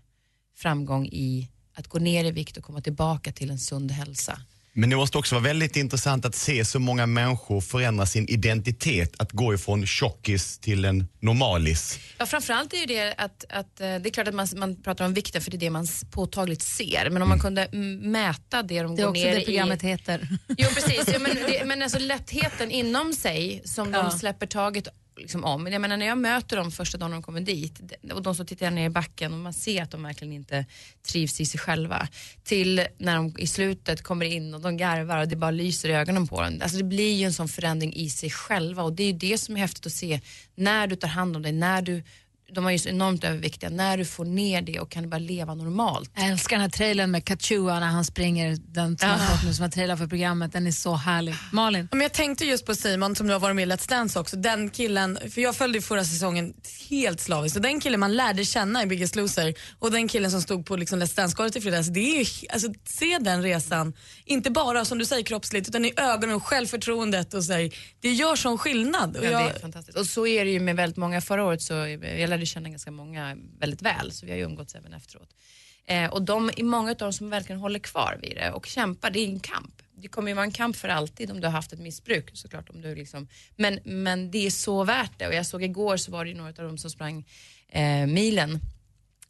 framgång 0.55 1.05
i 1.05 1.49
att 1.75 1.87
gå 1.87 1.99
ner 1.99 2.25
i 2.25 2.31
vikt 2.31 2.57
och 2.57 2.63
komma 2.63 2.81
tillbaka 2.81 3.31
till 3.31 3.49
en 3.49 3.59
sund 3.59 3.91
hälsa. 3.91 4.41
Men 4.73 4.89
det 4.89 4.95
måste 4.95 5.17
också 5.17 5.35
vara 5.35 5.43
väldigt 5.43 5.75
intressant 5.75 6.25
att 6.25 6.35
se 6.35 6.65
så 6.65 6.79
många 6.79 7.05
människor 7.05 7.61
förändra 7.61 8.05
sin 8.05 8.27
identitet. 8.29 9.13
Att 9.17 9.31
gå 9.31 9.53
ifrån 9.53 9.85
tjockis 9.85 10.59
till 10.59 10.85
en 10.85 11.07
normalis. 11.19 11.99
Ja, 12.17 12.25
framförallt 12.25 12.73
är 12.73 12.77
ju 12.77 12.85
det 12.85 13.13
att, 13.17 13.45
att 13.49 13.81
eh, 13.81 13.85
det 13.85 13.85
är 13.85 14.09
klart 14.09 14.27
att 14.27 14.33
man, 14.35 14.47
man 14.55 14.75
pratar 14.81 15.05
om 15.05 15.13
vikten 15.13 15.41
för 15.41 15.51
det 15.51 15.57
är 15.57 15.59
det 15.59 15.69
man 15.69 15.87
påtagligt 16.11 16.61
ser. 16.61 17.09
Men 17.09 17.21
om 17.21 17.29
man 17.29 17.39
kunde 17.39 17.65
mm, 17.65 18.11
mäta 18.11 18.63
det 18.63 18.81
de 18.81 18.95
Det 18.95 19.01
är 19.01 19.05
går 19.05 19.11
också 19.11 19.23
ner 19.23 19.35
det 19.35 19.41
programmet 19.45 19.83
i. 19.83 19.87
heter. 19.87 20.27
Jo 20.57 20.67
precis, 20.75 21.03
ja, 21.13 21.19
men, 21.19 21.35
det, 21.47 21.63
men 21.65 21.81
alltså 21.81 21.99
lättheten 21.99 22.71
inom 22.71 23.13
sig 23.13 23.61
som 23.65 23.93
Ja. 23.93 24.03
de 24.03 24.11
släpper 24.19 24.45
taget 24.47 24.87
liksom 25.17 25.43
om. 25.43 25.67
Jag 25.67 25.81
menar 25.81 25.97
när 25.97 26.05
jag 26.05 26.17
möter 26.17 26.57
dem 26.57 26.71
första 26.71 26.97
dagen 26.97 27.11
de 27.11 27.21
kommer 27.21 27.41
dit 27.41 27.81
och 28.13 28.21
de 28.21 28.35
som 28.35 28.45
tittar 28.45 28.71
ner 28.71 28.85
i 28.85 28.89
backen 28.89 29.33
och 29.33 29.39
man 29.39 29.53
ser 29.53 29.83
att 29.83 29.91
de 29.91 30.03
verkligen 30.03 30.33
inte 30.33 30.65
trivs 31.07 31.41
i 31.41 31.45
sig 31.45 31.59
själva. 31.59 32.07
Till 32.43 32.87
när 32.97 33.15
de 33.15 33.35
i 33.37 33.47
slutet 33.47 34.01
kommer 34.01 34.25
in 34.25 34.53
och 34.53 34.61
de 34.61 34.77
garvar 34.77 35.17
och 35.17 35.27
det 35.27 35.35
bara 35.35 35.51
lyser 35.51 35.89
i 35.89 35.93
ögonen 35.93 36.27
på 36.27 36.41
dem. 36.41 36.59
Alltså 36.61 36.77
det 36.77 36.83
blir 36.83 37.13
ju 37.13 37.25
en 37.25 37.33
sån 37.33 37.47
förändring 37.47 37.93
i 37.93 38.09
sig 38.09 38.29
själva 38.29 38.83
och 38.83 38.93
det 38.93 39.03
är 39.03 39.07
ju 39.07 39.17
det 39.17 39.37
som 39.37 39.55
är 39.55 39.59
häftigt 39.59 39.85
att 39.85 39.91
se 39.91 40.21
när 40.55 40.87
du 40.87 40.95
tar 40.95 41.07
hand 41.07 41.35
om 41.35 41.41
dig, 41.41 41.51
när 41.51 41.81
du 41.81 42.03
de 42.53 42.65
är 42.65 42.71
ju 42.71 42.79
så 42.79 42.89
enormt 42.89 43.23
överviktiga, 43.23 43.69
när 43.69 43.97
du 43.97 44.05
får 44.05 44.25
ner 44.25 44.61
det 44.61 44.79
och 44.79 44.91
kan 44.91 45.09
bara 45.09 45.17
leva 45.17 45.55
normalt. 45.55 46.11
Jag 46.15 46.27
älskar 46.27 46.55
den 46.55 46.61
här 46.61 46.69
trailern 46.69 47.11
med 47.11 47.25
Kachua 47.25 47.79
när 47.79 47.87
han 47.87 48.05
springer, 48.05 48.57
den 48.67 48.97
som 48.97 49.09
har 49.09 49.45
nu 49.45 49.53
som 49.53 49.63
har 49.63 49.69
trailer 49.69 49.95
för 49.95 50.07
programmet, 50.07 50.53
den 50.53 50.67
är 50.67 50.71
så 50.71 50.95
härlig. 50.95 51.35
Malin? 51.51 51.87
Ja, 51.91 51.95
Men 51.95 52.01
jag 52.01 52.13
tänkte 52.13 52.45
just 52.45 52.65
på 52.65 52.75
Simon 52.75 53.15
som 53.15 53.27
nu 53.27 53.33
har 53.33 53.39
varit 53.39 53.55
med 53.55 53.67
i 53.67 53.71
Let's 53.71 53.89
Dance 53.89 54.19
också. 54.19 54.37
Den 54.37 54.69
killen, 54.69 55.19
för 55.31 55.41
jag 55.41 55.55
följde 55.55 55.77
ju 55.77 55.81
förra 55.81 56.03
säsongen 56.03 56.53
helt 56.89 57.19
slaviskt. 57.19 57.55
Och 57.55 57.61
den 57.61 57.79
killen 57.79 57.99
man 57.99 58.15
lärde 58.15 58.45
känna 58.45 58.83
i 58.83 58.85
Biggest 58.85 59.15
Loser 59.15 59.53
och 59.79 59.91
den 59.91 60.07
killen 60.07 60.31
som 60.31 60.41
stod 60.41 60.65
på 60.65 60.75
liksom 60.75 61.01
Let's 61.01 61.15
Dance-golvet 61.15 61.55
i 61.55 61.61
fredags. 61.61 61.87
Det 61.87 61.99
är 61.99 62.19
ju, 62.19 62.47
alltså, 62.49 62.73
se 62.85 63.17
den 63.21 63.43
resan, 63.43 63.93
inte 64.25 64.51
bara 64.51 64.85
som 64.85 64.97
du 64.97 65.05
säger 65.05 65.23
kroppsligt 65.23 65.69
utan 65.69 65.85
i 65.85 65.93
ögonen 65.97 66.35
och 66.35 66.47
självförtroendet 66.47 67.33
och 67.33 67.43
så 67.43 67.53
här, 67.53 67.71
det 68.01 68.11
gör 68.11 68.35
sån 68.35 68.57
skillnad. 68.57 69.17
Och 69.17 69.25
Ja, 69.25 69.29
jag, 69.31 69.41
det 69.45 69.55
är 69.55 69.59
fantastiskt. 69.59 69.97
Och 69.97 70.05
så 70.05 70.27
är 70.27 70.45
det 70.45 70.51
ju 70.51 70.59
med 70.59 70.75
väldigt 70.75 70.97
många. 70.97 71.21
Förra 71.21 71.43
året 71.45 71.61
så 71.61 71.73
jag 72.17 72.29
lärde 72.41 72.45
känna 72.45 72.69
ganska 72.69 72.91
många 72.91 73.37
väldigt 73.59 73.81
väl, 73.81 74.11
så 74.11 74.25
vi 74.25 74.31
har 74.31 74.37
ju 74.37 74.43
umgåtts 74.43 74.75
även 74.75 74.93
efteråt. 74.93 75.29
Eh, 75.85 76.09
och 76.09 76.21
de 76.21 76.49
är 76.57 76.63
många 76.63 76.91
av 76.91 76.97
dem 76.97 77.13
som 77.13 77.29
verkligen 77.29 77.61
håller 77.61 77.79
kvar 77.79 78.19
vid 78.21 78.35
det 78.35 78.51
och 78.51 78.65
kämpar. 78.65 79.09
Det 79.11 79.19
är 79.19 79.27
en 79.27 79.39
kamp. 79.39 79.81
Det 79.95 80.07
kommer 80.07 80.29
ju 80.29 80.35
vara 80.35 80.45
en 80.45 80.51
kamp 80.51 80.75
för 80.75 80.89
alltid 80.89 81.31
om 81.31 81.39
du 81.41 81.47
har 81.47 81.51
haft 81.51 81.73
ett 81.73 81.79
missbruk 81.79 82.29
såklart. 82.33 82.69
Om 82.69 82.81
du 82.81 82.95
liksom, 82.95 83.27
men, 83.55 83.79
men 83.85 84.31
det 84.31 84.45
är 84.45 84.51
så 84.51 84.83
värt 84.83 85.11
det 85.19 85.27
och 85.27 85.33
jag 85.33 85.45
såg 85.45 85.63
igår 85.63 85.97
så 85.97 86.11
var 86.11 86.25
det 86.25 86.31
ju 86.31 86.37
några 86.37 86.49
av 86.49 86.55
dem 86.55 86.77
som 86.77 86.89
sprang 86.91 87.25
eh, 87.69 88.05
milen 88.07 88.59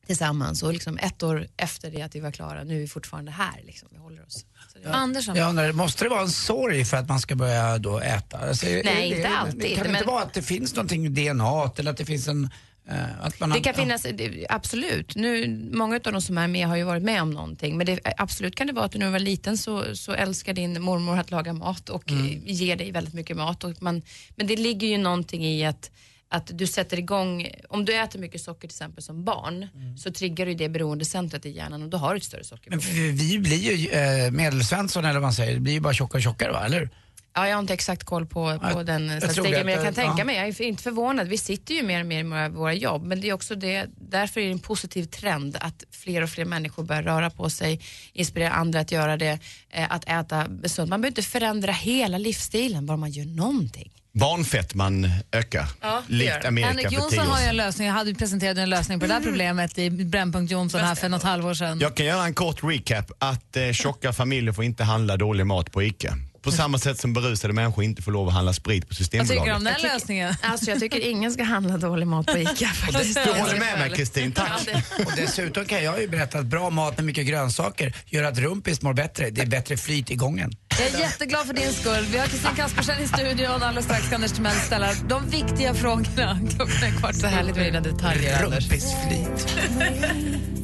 tillsammans 0.07 0.63
och 0.63 0.73
liksom 0.73 0.97
ett 0.97 1.23
år 1.23 1.47
efter 1.57 1.91
det 1.91 2.01
att 2.01 2.15
vi 2.15 2.19
var 2.19 2.31
klara, 2.31 2.63
nu 2.63 2.75
är 2.75 2.79
vi 2.79 2.87
fortfarande 2.87 3.31
här. 3.31 3.61
Liksom. 3.65 3.89
Vi 3.91 3.97
håller 3.97 4.25
oss. 4.25 4.45
Det, 4.83 4.89
Andersson? 4.93 5.35
Jag 5.35 5.49
undrar, 5.49 5.71
måste 5.71 6.03
det 6.05 6.09
vara 6.09 6.21
en 6.21 6.29
sorg 6.29 6.85
för 6.85 6.97
att 6.97 7.07
man 7.09 7.19
ska 7.19 7.35
börja 7.35 7.77
då 7.77 7.99
äta? 7.99 8.37
Alltså, 8.37 8.65
Nej, 8.65 8.79
är 8.79 8.83
det- 8.83 9.05
inte 9.07 9.29
alltid, 9.29 9.59
Det 9.59 9.75
kan 9.75 9.87
men- 9.87 9.95
inte 9.95 10.07
vara 10.07 10.23
att 10.23 10.33
det 10.33 10.41
finns 10.41 10.75
någonting 10.75 11.05
i 11.05 11.09
DNA 11.09 11.71
eller 11.77 11.91
att 11.91 11.97
det 11.97 12.05
finns 12.05 12.27
en... 12.27 12.49
eh, 12.91 13.47
Det 13.53 13.59
kan 13.61 13.73
finnas, 13.73 14.05
absolut. 14.49 15.15
Nu, 15.15 15.47
många 15.73 15.95
av 15.95 16.11
de 16.11 16.21
som 16.21 16.37
är 16.37 16.47
med 16.47 16.67
har 16.67 16.75
ju 16.75 16.83
varit 16.83 17.03
med 17.03 17.21
om 17.21 17.31
någonting. 17.31 17.77
Men 17.77 17.85
det, 17.85 17.99
absolut 18.17 18.55
kan 18.55 18.67
det 18.67 18.73
vara 18.73 18.85
att 18.85 18.93
när 18.93 19.05
du 19.05 19.11
var 19.11 19.19
liten 19.19 19.57
så, 19.57 19.95
så 19.95 20.13
älskar 20.13 20.53
din 20.53 20.81
mormor 20.81 21.17
att 21.19 21.31
laga 21.31 21.53
mat 21.53 21.89
och 21.89 22.11
Mm. 22.11 22.41
ger 22.45 22.75
dig 22.75 22.91
väldigt 22.91 23.13
mycket 23.13 23.37
mat. 23.37 23.63
Och 23.63 23.81
man, 23.81 24.01
men 24.35 24.47
det 24.47 24.55
ligger 24.55 24.87
ju 24.87 24.97
någonting 24.97 25.45
i 25.45 25.65
att 25.65 25.91
att 26.33 26.57
du 26.57 26.67
sätter 26.67 26.99
igång, 26.99 27.47
om 27.69 27.85
du 27.85 27.95
äter 27.95 28.19
mycket 28.19 28.41
socker 28.41 28.59
till 28.67 28.75
exempel 28.75 29.03
som 29.03 29.23
barn 29.25 29.67
så 29.97 30.11
triggar 30.11 30.45
du 30.45 30.53
det 30.53 30.69
beroendecentret 30.69 31.45
i 31.45 31.49
hjärnan 31.49 31.83
och 31.83 31.89
då 31.89 31.97
har 31.97 32.11
du 32.13 32.17
ett 32.17 32.23
större 32.23 32.43
sockerbehov. 32.43 32.83
Men 32.95 33.15
vi, 33.15 33.39
blir 33.39 33.57
ju 33.57 33.87
eh, 33.89 34.31
medelsvensson 34.31 35.05
eller 35.05 35.13
vad 35.13 35.21
man 35.21 35.33
säger, 35.33 35.59
blir 35.59 35.73
ju 35.73 35.79
bara 35.79 35.93
tjockare 35.93 36.17
och 36.19 36.23
tjockare 36.23 36.51
va, 36.51 36.65
eller? 36.65 36.89
Ja, 37.33 37.47
jag 37.47 37.55
har 37.55 37.59
inte 37.61 37.73
exakt 37.73 38.03
koll 38.03 38.25
på, 38.25 38.59
på 38.59 38.67
Ja, 38.71 38.83
den 38.83 39.07
jag 39.09 39.17
statistiken, 39.23 39.65
men 39.65 39.75
jag 39.75 39.83
kan 39.83 39.93
tänka 39.93 40.15
Ja. 40.17 40.23
mig, 40.25 40.35
jag 40.35 40.47
är 40.47 40.61
inte 40.61 40.83
förvånad. 40.83 41.27
Vi 41.27 41.37
sitter 41.37 41.73
ju 41.73 41.83
mer 41.83 41.99
och 41.99 42.05
mer 42.05 42.19
i 42.19 42.23
våra- 42.23 42.49
våra 42.49 42.73
jobb, 42.73 43.03
men 43.03 43.21
det 43.21 43.29
är 43.29 43.33
också 43.33 43.55
det, 43.55 43.85
därför 43.97 44.41
är 44.41 44.45
det 44.45 44.51
en 44.51 44.59
positiv 44.59 45.03
trend 45.05 45.57
att 45.59 45.83
fler 45.91 46.21
och 46.21 46.29
fler 46.29 46.45
människor 46.45 46.83
börjar 46.83 47.03
röra 47.03 47.29
på 47.29 47.49
sig, 47.49 47.79
inspirera 48.13 48.51
andra 48.51 48.79
att 48.79 48.91
göra 48.91 49.17
det, 49.17 49.39
eh, 49.69 49.91
att 49.91 50.03
äta 50.09 50.45
sunt. 50.65 50.89
Man 50.89 51.01
behöver 51.01 51.07
inte 51.07 51.21
förändra 51.21 51.71
hela 51.71 52.17
livsstilen, 52.17 52.85
bara 52.85 52.97
man 52.97 53.11
gör 53.11 53.25
någonting. 53.25 53.91
Barnfettman 54.13 55.09
ökar. 55.31 55.65
Ja, 55.81 56.03
likt. 56.07 56.45
Amerika 56.45 56.67
Henrik 56.67 56.91
Jonsson 56.91 57.27
har 57.27 57.39
ju 57.41 57.45
en 57.45 57.57
lösning. 57.57 57.87
Jag 57.87 57.93
hade 57.93 58.09
ju 58.09 58.15
presenterat 58.15 58.57
en 58.57 58.69
lösning 58.69 58.99
på 58.99 59.05
det 59.07 59.13
här 59.13 59.21
problemet 59.21 59.77
i 59.77 59.89
Brännpunkt 59.89 60.51
Jonsson 60.51 60.81
här 60.81 60.95
för 60.95 61.09
något 61.09 61.23
halvår 61.23 61.53
sedan. 61.53 61.79
Jag 61.79 61.95
kan 61.95 62.05
göra 62.05 62.25
en 62.25 62.33
kort 62.33 62.63
recap. 62.63 63.11
Att 63.19 63.57
eh, 63.57 63.71
tjocka 63.71 64.13
familjer 64.13 64.53
får 64.53 64.63
inte 64.63 64.83
handla 64.83 65.17
dålig 65.17 65.45
mat 65.45 65.71
på 65.71 65.83
ICA. 65.83 66.17
På 66.41 66.51
samma 66.51 66.77
sätt 66.77 66.99
som 66.99 67.13
berusade 67.13 67.53
människor 67.53 67.83
inte 67.83 68.01
får 68.01 68.11
lov 68.11 68.27
att 68.27 68.33
handla 68.33 68.53
sprit 68.53 68.81
på 68.83 68.87
Vad 68.89 68.97
Systembolaget. 68.97 69.39
tycker 69.43 69.51
du 69.51 69.57
om 69.57 69.63
den 69.63 69.71
Jag 69.73 69.81
tycker- 69.81 69.93
lösningen? 69.93 70.35
Alltså 70.41 70.69
jag 70.71 70.79
tycker 70.79 70.99
ingen 71.09 71.31
ska 71.31 71.43
handla 71.43 71.77
dålig 71.77 72.07
mat 72.07 72.25
på 72.25 72.37
ICA 72.37 72.67
faktiskt. 72.73 73.19
Du 73.25 73.31
håller 73.39 73.59
med 73.59 73.79
mig 73.79 73.89
Kristin, 73.89 74.31
tack. 74.31 74.67
Och 75.05 75.11
dessutom 75.15 75.65
kan 75.65 75.83
jag 75.83 76.01
ju 76.01 76.07
berätta 76.07 76.39
att 76.39 76.45
bra 76.45 76.69
mat 76.69 76.97
med 76.97 77.05
mycket 77.05 77.25
grönsaker 77.27 77.95
gör 78.05 78.23
att 78.23 78.37
rumpis 78.37 78.81
mår 78.81 78.93
bättre. 78.93 79.29
Det 79.29 79.41
är 79.41 79.45
bättre 79.45 79.77
flyt 79.77 80.11
i 80.11 80.15
gången. 80.15 80.51
Jag 80.69 80.87
är 80.87 80.99
jätteglad 80.99 81.47
för 81.47 81.53
din 81.53 81.73
skull. 81.73 82.05
Vi 82.11 82.17
har 82.17 82.27
Kristin 82.27 82.55
Kaspersen 82.55 83.03
i 83.03 83.07
studion. 83.07 83.51
Alldeles 83.63 83.85
strax 83.85 84.05
ska 84.05 84.15
Anders 84.15 84.31
Timell 84.31 84.55
ställa 84.55 84.89
de 85.09 85.29
viktiga 85.29 85.73
frågorna. 85.73 86.39
Klockan 86.55 86.83
är 86.83 86.99
kvart 86.99 87.15
Så 87.15 87.27
härligt 87.27 87.55
med 87.55 87.65
dina 87.65 87.79
detaljer, 87.81 88.43
Anders. 88.43 88.63
Rumpisflyt. 88.69 89.47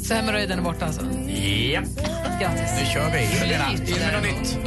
Så 0.06 0.14
hemorrojden 0.14 0.60
är 0.60 0.64
borta 0.64 0.86
alltså. 0.86 1.02
Japp, 1.72 1.84
Grattis. 2.42 2.72
nu 2.80 2.86
kör 2.94 3.12
vi. 3.12 3.18
Helena, 3.18 3.70
med 3.72 4.14
något 4.14 4.24
nytt. 4.24 4.58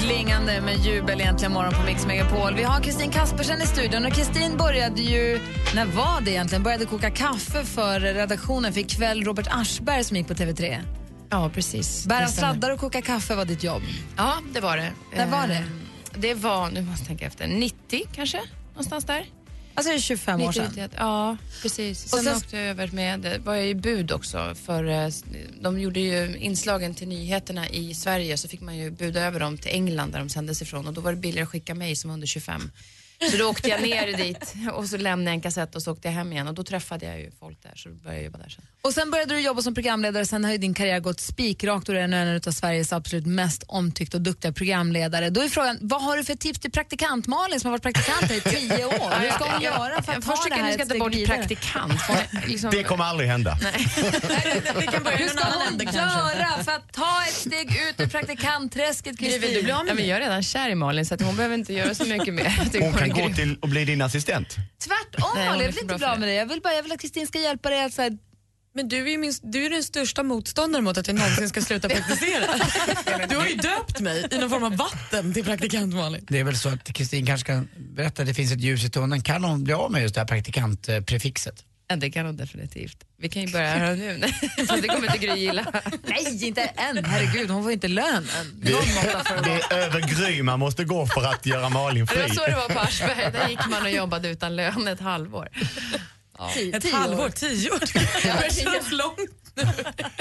Klingande 0.00 0.60
med 0.60 0.76
jubel 0.78 1.20
egentligen 1.20 1.52
morgon 1.52 1.72
på 1.72 1.82
Mix 1.82 2.06
Megapol. 2.06 2.54
Vi 2.54 2.62
har 2.62 2.80
Kristin 2.80 3.10
Kaspersen 3.10 3.62
i 3.62 3.66
studion 3.66 4.04
och 4.06 4.12
Kristin 4.12 4.56
började 4.56 5.02
ju, 5.02 5.40
när 5.74 5.86
var 5.86 6.20
det 6.20 6.30
egentligen, 6.30 6.62
började 6.62 6.84
koka 6.86 7.10
kaffe 7.10 7.64
för 7.64 8.00
redaktionen 8.00 8.72
för 8.72 8.80
ikväll 8.80 9.24
Robert 9.24 9.46
Aschberg 9.50 10.04
som 10.04 10.16
gick 10.16 10.28
på 10.28 10.34
TV3. 10.34 10.78
Ja, 11.30 11.50
precis. 11.54 12.06
Bära 12.06 12.28
sladdar 12.28 12.70
och 12.70 12.80
koka 12.80 13.02
kaffe 13.02 13.34
var 13.34 13.44
ditt 13.44 13.62
jobb. 13.64 13.82
Ja, 14.16 14.32
det 14.54 14.60
var 14.60 14.76
det. 14.76 14.92
När 15.16 15.26
var 15.26 15.46
det? 15.46 15.54
Eh, 15.54 15.62
Det 16.16 16.34
var, 16.34 16.70
nu 16.70 16.82
måste 16.82 17.00
jag 17.02 17.06
tänka 17.08 17.26
efter, 17.26 17.46
90 17.46 18.02
kanske? 18.14 18.40
Någonstans 18.70 19.04
där. 19.04 19.24
Alltså 19.74 19.90
det 19.90 19.96
är 19.96 20.00
25 20.00 20.40
år 20.40 20.46
90, 20.48 20.52
sedan. 20.52 20.64
91. 20.68 20.90
Ja, 20.96 21.36
precis. 21.62 22.08
Sen, 22.08 22.18
Och 22.18 22.24
sen- 22.24 22.36
åkte 22.36 22.56
jag 22.56 22.66
över 22.66 22.88
med, 22.88 23.40
var 23.44 23.54
jag 23.54 23.68
i 23.68 23.74
bud 23.74 24.12
också 24.12 24.54
för 24.54 24.84
eh, 24.84 25.08
de 25.60 25.80
gjorde 25.80 26.00
ju 26.00 26.36
inslagen 26.38 26.94
till 26.94 27.08
nyheterna 27.08 27.68
i 27.68 27.94
Sverige 27.94 28.36
så 28.36 28.48
fick 28.48 28.60
man 28.60 28.76
ju 28.76 28.90
buda 28.90 29.20
över 29.20 29.40
dem 29.40 29.58
till 29.58 29.70
England 29.70 30.12
där 30.12 30.18
de 30.18 30.28
sändes 30.28 30.62
ifrån 30.62 30.86
och 30.86 30.92
då 30.92 31.00
var 31.00 31.12
det 31.12 31.18
billigare 31.18 31.42
att 31.42 31.48
skicka 31.50 31.74
mig 31.74 31.96
som 31.96 32.08
var 32.10 32.14
under 32.14 32.26
25. 32.26 32.70
Så 33.30 33.36
då 33.36 33.44
åkte 33.50 33.68
jag 33.68 33.82
ner 33.82 34.16
dit 34.16 34.54
och 34.72 34.84
så 34.86 34.96
lämnade 34.96 35.30
jag 35.30 35.34
en 35.34 35.40
kassett 35.40 35.74
och 35.74 35.82
så 35.82 35.92
åkte 35.92 36.08
jag 36.08 36.12
hem 36.12 36.32
igen 36.32 36.48
och 36.48 36.54
då 36.54 36.64
träffade 36.64 37.06
jag 37.06 37.20
ju 37.20 37.30
folk 37.40 37.62
där 37.62 37.72
så 37.76 37.88
började 37.88 38.16
jag 38.16 38.24
jobba 38.24 38.38
där 38.38 38.48
sen. 38.48 38.64
Och 38.82 38.94
sen 38.94 39.10
började 39.10 39.34
du 39.34 39.40
jobba 39.40 39.62
som 39.62 39.74
programledare, 39.74 40.26
sen 40.26 40.44
har 40.44 40.52
ju 40.52 40.58
din 40.58 40.74
karriär 40.74 41.00
gått 41.00 41.20
spikrakt 41.20 41.88
och 41.88 41.94
du 41.94 42.00
är 42.00 42.08
nu 42.08 42.16
en 42.16 42.36
av 42.46 42.50
Sveriges 42.52 42.92
absolut 42.92 43.26
mest 43.26 43.62
omtyckta 43.68 44.16
och 44.16 44.22
duktiga 44.22 44.52
programledare. 44.52 45.30
Då 45.30 45.40
är 45.40 45.48
frågan, 45.48 45.78
vad 45.80 46.02
har 46.02 46.16
du 46.16 46.24
för 46.24 46.34
tips 46.34 46.60
till 46.60 46.70
praktikant 46.70 47.26
Malin 47.26 47.60
som 47.60 47.68
har 47.68 47.72
varit 47.78 47.82
praktikant 47.82 48.22
här 48.22 48.36
i 48.36 48.40
tio 48.40 48.84
år? 48.86 49.10
Hur 49.20 49.30
ska 49.30 49.44
hon 49.52 49.62
göra 49.62 50.02
för 50.02 50.12
att 50.12 50.22
ta 50.24 50.30
Först 50.30 50.44
det 50.44 50.50
tycker 50.50 50.58
jag 50.58 50.66
ni 50.66 50.72
ska 50.72 50.86
ta 50.86 50.98
bort 50.98 51.26
praktikant. 51.26 52.00
liksom- 52.46 52.70
Det 52.70 52.82
kommer 52.82 53.04
aldrig 53.04 53.28
hända. 53.28 53.58
Vi 54.80 54.86
kan 54.92 55.02
börja 55.02 55.16
Hur 55.16 55.28
ska 55.28 55.44
hon 55.48 55.58
göra 55.98 56.62
för 56.64 56.72
att 56.72 56.92
ta 56.92 57.22
ett 57.28 57.34
steg 57.34 57.70
ut 57.88 58.00
ur 58.00 58.06
praktikantträsket, 58.06 59.20
Vill 59.20 59.32
du 59.32 59.38
Kristin? 59.40 59.64
bli 59.64 59.72
av 59.72 59.84
med? 59.84 60.00
Jag 60.06 60.16
är 60.16 60.20
redan 60.20 60.42
kär 60.42 60.68
i 60.68 60.74
Malin 60.74 61.06
så 61.06 61.14
att 61.14 61.22
hon 61.22 61.36
behöver 61.36 61.54
inte 61.54 61.72
göra 61.72 61.94
så 61.94 62.04
mycket 62.04 62.34
mer. 62.34 62.80
Hon 62.80 62.92
kan 62.92 63.11
gå 63.14 63.34
till 63.34 63.56
och 63.60 63.68
bli 63.68 63.84
din 63.84 64.02
assistent. 64.02 64.48
Tvärtom 64.48 65.30
Nej, 65.34 65.46
hon 65.46 65.46
Malin, 65.46 65.60
är 65.60 65.64
jag 65.64 65.72
vill 65.72 65.82
inte 65.82 65.86
bra 65.86 65.96
bli 65.96 66.06
av 66.06 66.20
med 66.20 66.28
det. 66.28 66.34
Jag 66.34 66.46
vill, 66.46 66.60
bara, 66.60 66.74
jag 66.74 66.82
vill 66.82 66.92
att 66.92 67.00
Kristin 67.00 67.26
ska 67.26 67.38
hjälpa 67.40 67.70
dig 67.70 67.84
att 67.84 67.92
så 67.94 68.02
här, 68.02 68.18
Men 68.74 68.88
du 68.88 68.96
är 69.02 69.10
ju 69.10 69.18
min, 69.18 69.32
du 69.42 69.66
är 69.66 69.70
den 69.70 69.82
största 69.84 70.22
motståndaren 70.22 70.84
mot 70.84 70.98
att 70.98 71.06
jag 71.06 71.16
någonsin 71.16 71.48
ska 71.48 71.62
sluta 71.62 71.88
praktisera. 71.88 72.44
Du 73.28 73.36
har 73.36 73.46
ju 73.46 73.54
döpt 73.54 74.00
mig 74.00 74.26
i 74.30 74.38
någon 74.38 74.50
form 74.50 74.64
av 74.64 74.76
vatten 74.76 75.34
till 75.34 75.44
praktikant 75.44 75.94
Malin. 75.94 76.26
Det 76.28 76.38
är 76.38 76.44
väl 76.44 76.58
så 76.58 76.68
att 76.68 76.92
Kristin 76.92 77.26
kanske 77.26 77.46
kan 77.46 77.68
berätta 77.76 78.22
att 78.22 78.28
det 78.28 78.34
finns 78.34 78.52
ett 78.52 78.60
ljus 78.60 78.84
i 78.84 78.90
tunneln. 78.90 79.22
Kan 79.22 79.44
hon 79.44 79.64
bli 79.64 79.74
av 79.74 79.90
med 79.92 80.02
just 80.02 80.14
det 80.14 80.20
här 80.20 80.28
praktikantprefixet? 80.28 81.64
Ja, 81.92 81.96
det 81.96 82.10
kan 82.10 82.26
hon 82.26 82.36
definitivt. 82.36 82.96
Vi 83.18 83.28
kan 83.28 83.42
ju 83.42 83.52
börja 83.52 83.68
här 83.74 83.94
nu. 83.94 84.28
Fast 84.66 84.82
det 84.82 84.88
kommer 84.88 85.06
inte 85.06 85.18
Gry 85.26 85.34
gilla. 85.38 85.66
nej 86.06 86.44
inte 86.46 86.62
än, 86.62 87.04
herregud 87.04 87.50
hon 87.50 87.62
får 87.62 87.72
inte 87.72 87.88
lön 87.88 88.28
än. 88.40 88.60
Det, 88.62 88.70
det 89.44 89.74
är 89.74 89.78
över 89.78 90.00
Gry 90.00 90.42
man 90.42 90.58
måste 90.60 90.84
gå 90.84 91.06
för 91.06 91.24
att 91.24 91.46
göra 91.46 91.68
Malin 91.68 92.06
Det 92.06 92.14
var 92.16 92.22
fri. 92.28 92.34
så 92.36 92.46
det 92.46 92.54
var 92.56 92.68
på 92.68 92.80
Aschberg. 92.80 93.32
Där 93.32 93.48
gick 93.48 93.66
man 93.70 93.82
och 93.82 93.90
jobbade 93.90 94.28
utan 94.28 94.56
lön 94.56 94.88
ett 94.88 95.00
halvår. 95.00 95.48
Tio, 96.54 96.76
Ett 96.76 96.82
tio 96.82 96.94
halvår, 96.96 97.24
år. 97.24 97.28
tio 97.30 97.70
år. 97.70 97.78
Det 97.78 98.54
kännas 98.62 98.92
långt. 98.92 99.18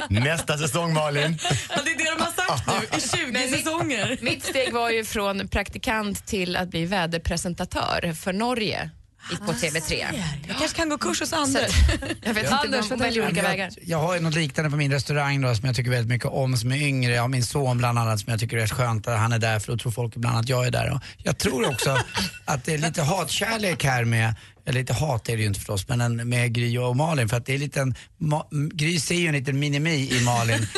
Nästa 0.10 0.58
säsong 0.58 0.94
Malin. 0.94 1.38
Ja, 1.70 1.80
det 1.86 1.92
är 1.92 1.98
det 1.98 2.16
de 2.18 2.24
har 2.24 2.32
sagt 2.32 2.68
nu 2.68 2.98
i 2.98 3.02
20 3.18 3.32
Men 3.32 3.42
mitt- 3.52 3.58
säsonger. 3.64 4.18
Mitt 4.22 4.44
steg 4.46 4.74
var 4.74 4.90
ju 4.90 5.06
från 5.06 5.48
praktikant 5.48 6.26
till 6.28 6.56
att 6.56 6.68
bli 6.70 6.86
väderpresentatör 6.86 8.14
för 8.14 8.34
Norge. 8.34 8.90
Gick 9.30 9.40
på 9.40 9.52
TV3. 9.52 10.06
Jag 10.48 10.58
kanske 10.58 10.78
kan 10.78 10.90
gå 10.90 10.98
kurs 10.98 11.20
hos 11.20 11.34
Anders. 11.34 11.72
jag 12.24 12.34
vet 12.34 12.44
inte, 12.44 12.56
Anders, 12.56 12.90
vad 12.90 13.00
väljer 13.00 13.26
olika 13.26 13.42
jag, 13.42 13.50
vägar. 13.50 13.72
jag 13.82 13.98
har 13.98 14.16
ju 14.16 14.22
något 14.22 14.36
liknande 14.36 14.72
på 14.72 14.78
min 14.78 14.92
restaurang 14.92 15.42
då, 15.42 15.56
som 15.56 15.66
jag 15.66 15.76
tycker 15.76 15.92
väldigt 15.92 16.10
mycket 16.10 16.28
om, 16.28 16.58
som 16.58 16.72
är 16.72 16.78
yngre. 16.78 17.14
Jag 17.14 17.22
har 17.22 17.30
min 17.30 17.44
son 17.44 17.78
bland 17.78 18.00
annat 18.00 18.20
som 18.20 18.32
jag 18.32 18.40
tycker 18.40 18.58
är 18.58 18.62
rätt 18.62 18.72
skönt 18.72 19.08
att 19.08 19.20
han 19.20 19.32
är 19.32 19.40
där 19.40 19.60
för 19.60 19.72
då 19.72 19.78
tror 19.78 19.92
folk 19.92 20.16
ibland 20.16 20.38
att 20.38 20.50
jag 20.50 20.68
är 20.68 20.72
där. 20.72 20.92
Och 20.94 21.02
jag 21.18 21.38
tror 21.38 21.70
också 21.70 21.98
att 22.46 22.64
det 22.64 22.74
är 22.74 22.78
lite 22.78 23.02
hatkärlek 23.02 23.84
här 23.84 24.06
med 24.06 24.36
eller 24.66 24.80
lite 24.80 24.94
hat 24.94 25.30
är 25.30 25.36
det 25.36 25.42
ju 25.42 25.48
inte 25.48 25.60
förstås, 25.60 25.88
men 25.88 26.02
en, 26.02 26.30
med 26.30 26.54
Gry 26.54 26.78
och 26.78 26.96
Malin 26.96 27.30
för 27.30 27.38
att 27.38 27.46
det 27.46 27.54
är 27.54 27.58
lite 27.58 27.82
en, 27.82 27.96
Ma, 28.18 28.48
Gry 28.52 29.00
ser 29.00 29.16
ju 29.16 29.28
en 29.28 29.34
liten 29.34 29.60
minimi 29.60 30.10
i 30.12 30.24
Malin. 30.26 30.68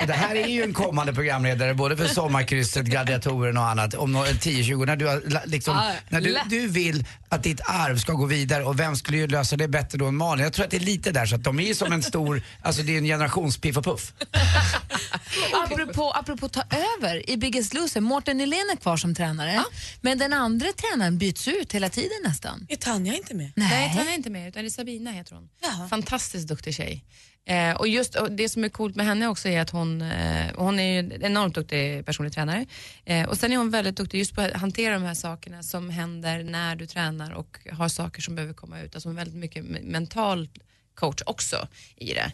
Eh, 0.00 0.06
det 0.06 0.12
här 0.12 0.34
är 0.34 0.46
ju 0.46 0.62
en 0.62 0.74
kommande 0.74 1.12
programledare 1.12 1.74
både 1.74 1.96
för 1.96 2.06
Sommarkrysset, 2.06 2.86
Gladiatoren 2.86 3.56
och 3.56 3.64
annat 3.64 3.94
om 3.94 4.12
nå- 4.12 4.24
10-20 4.24 4.86
när 4.86 4.96
du, 4.96 5.06
har 5.06 5.46
liksom, 5.46 5.74
Ja, 5.76 5.92
när 6.08 6.20
du, 6.20 6.38
du 6.50 6.68
vill 6.68 7.04
att 7.28 7.42
ditt 7.42 7.60
arv 7.64 7.98
ska 7.98 8.12
gå 8.12 8.26
vidare 8.26 8.64
och 8.64 8.80
vem 8.80 8.96
skulle 8.96 9.18
ju 9.18 9.26
lösa 9.26 9.56
det 9.56 9.68
bättre 9.68 9.98
då 9.98 10.06
än 10.06 10.16
Malin? 10.16 10.44
Jag 10.44 10.52
tror 10.52 10.64
att 10.64 10.70
det 10.70 10.76
är 10.76 10.80
lite 10.80 11.10
där 11.12 11.26
så 11.26 11.34
att 11.34 11.44
de 11.44 11.60
är 11.60 11.64
ju 11.64 11.74
som 11.74 11.92
en 11.92 12.02
stor, 12.02 12.42
alltså 12.62 12.82
det 12.82 12.94
är 12.94 12.98
en 12.98 13.04
generationspiff 13.04 13.76
och 13.76 13.84
puff. 13.84 14.12
Apropå, 15.64 16.10
apropå 16.10 16.48
ta 16.48 16.62
över 16.98 17.30
i 17.30 17.36
Biggest 17.36 17.74
Loser, 17.74 18.00
Mårten 18.00 18.38
Nylén 18.38 18.70
är 18.72 18.76
kvar 18.76 18.96
som 18.96 19.14
tränare. 19.14 19.64
Men 20.00 20.18
den 20.18 20.32
andra 20.32 20.66
tränaren 20.72 21.18
byts 21.18 21.48
ut 21.48 21.72
hela 21.72 21.88
tiden 21.88 22.18
nästan. 22.24 22.66
Är 22.68 22.76
Tanja 22.92 23.14
inte 23.16 23.34
med? 23.34 23.52
Nej, 23.56 23.92
Tanja 23.94 24.10
är 24.12 24.14
inte 24.14 24.30
med, 24.30 24.48
utan 24.48 24.62
det 24.62 24.68
är 24.68 24.70
Sabina 24.70 25.10
heter 25.10 25.34
hon. 25.34 25.48
Jaha. 25.62 25.88
Fantastiskt 25.88 26.48
duktig 26.48 26.74
tjej. 26.74 27.04
Eh, 27.44 27.76
och 27.76 27.88
just 27.88 28.14
och 28.14 28.32
det 28.32 28.48
som 28.48 28.64
är 28.64 28.68
coolt 28.68 28.96
med 28.96 29.06
henne 29.06 29.26
också 29.28 29.48
är 29.48 29.60
att 29.60 29.70
hon, 29.70 30.02
eh, 30.02 30.46
hon 30.56 30.78
är 30.78 30.92
ju 30.92 30.98
en 30.98 31.22
enormt 31.22 31.54
duktig 31.54 32.06
personlig 32.06 32.32
tränare. 32.32 32.66
Eh, 33.04 33.28
och 33.28 33.36
sen 33.36 33.52
är 33.52 33.56
hon 33.56 33.70
väldigt 33.70 33.96
duktig 33.96 34.18
just 34.18 34.34
på 34.34 34.40
att 34.40 34.52
hantera 34.52 34.94
de 34.94 35.02
här 35.02 35.14
sakerna 35.14 35.62
som 35.62 35.90
händer 35.90 36.42
när 36.44 36.76
du 36.76 36.86
tränar 36.86 37.32
och 37.32 37.58
har 37.72 37.88
saker 37.88 38.22
som 38.22 38.34
behöver 38.34 38.54
komma 38.54 38.80
ut. 38.80 38.94
Alltså 38.94 39.08
hon 39.08 39.16
är 39.18 39.20
väldigt 39.24 39.36
mycket 39.40 39.64
me- 39.64 39.84
mental 39.90 40.48
coach 40.94 41.22
också 41.26 41.68
i 41.96 42.14
det. 42.14 42.32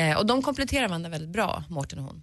Eh, 0.00 0.16
och 0.18 0.26
de 0.26 0.42
kompletterar 0.42 0.88
varandra 0.88 1.10
väldigt 1.10 1.30
bra, 1.30 1.64
Mårten 1.68 1.98
och 1.98 2.04
hon. 2.04 2.22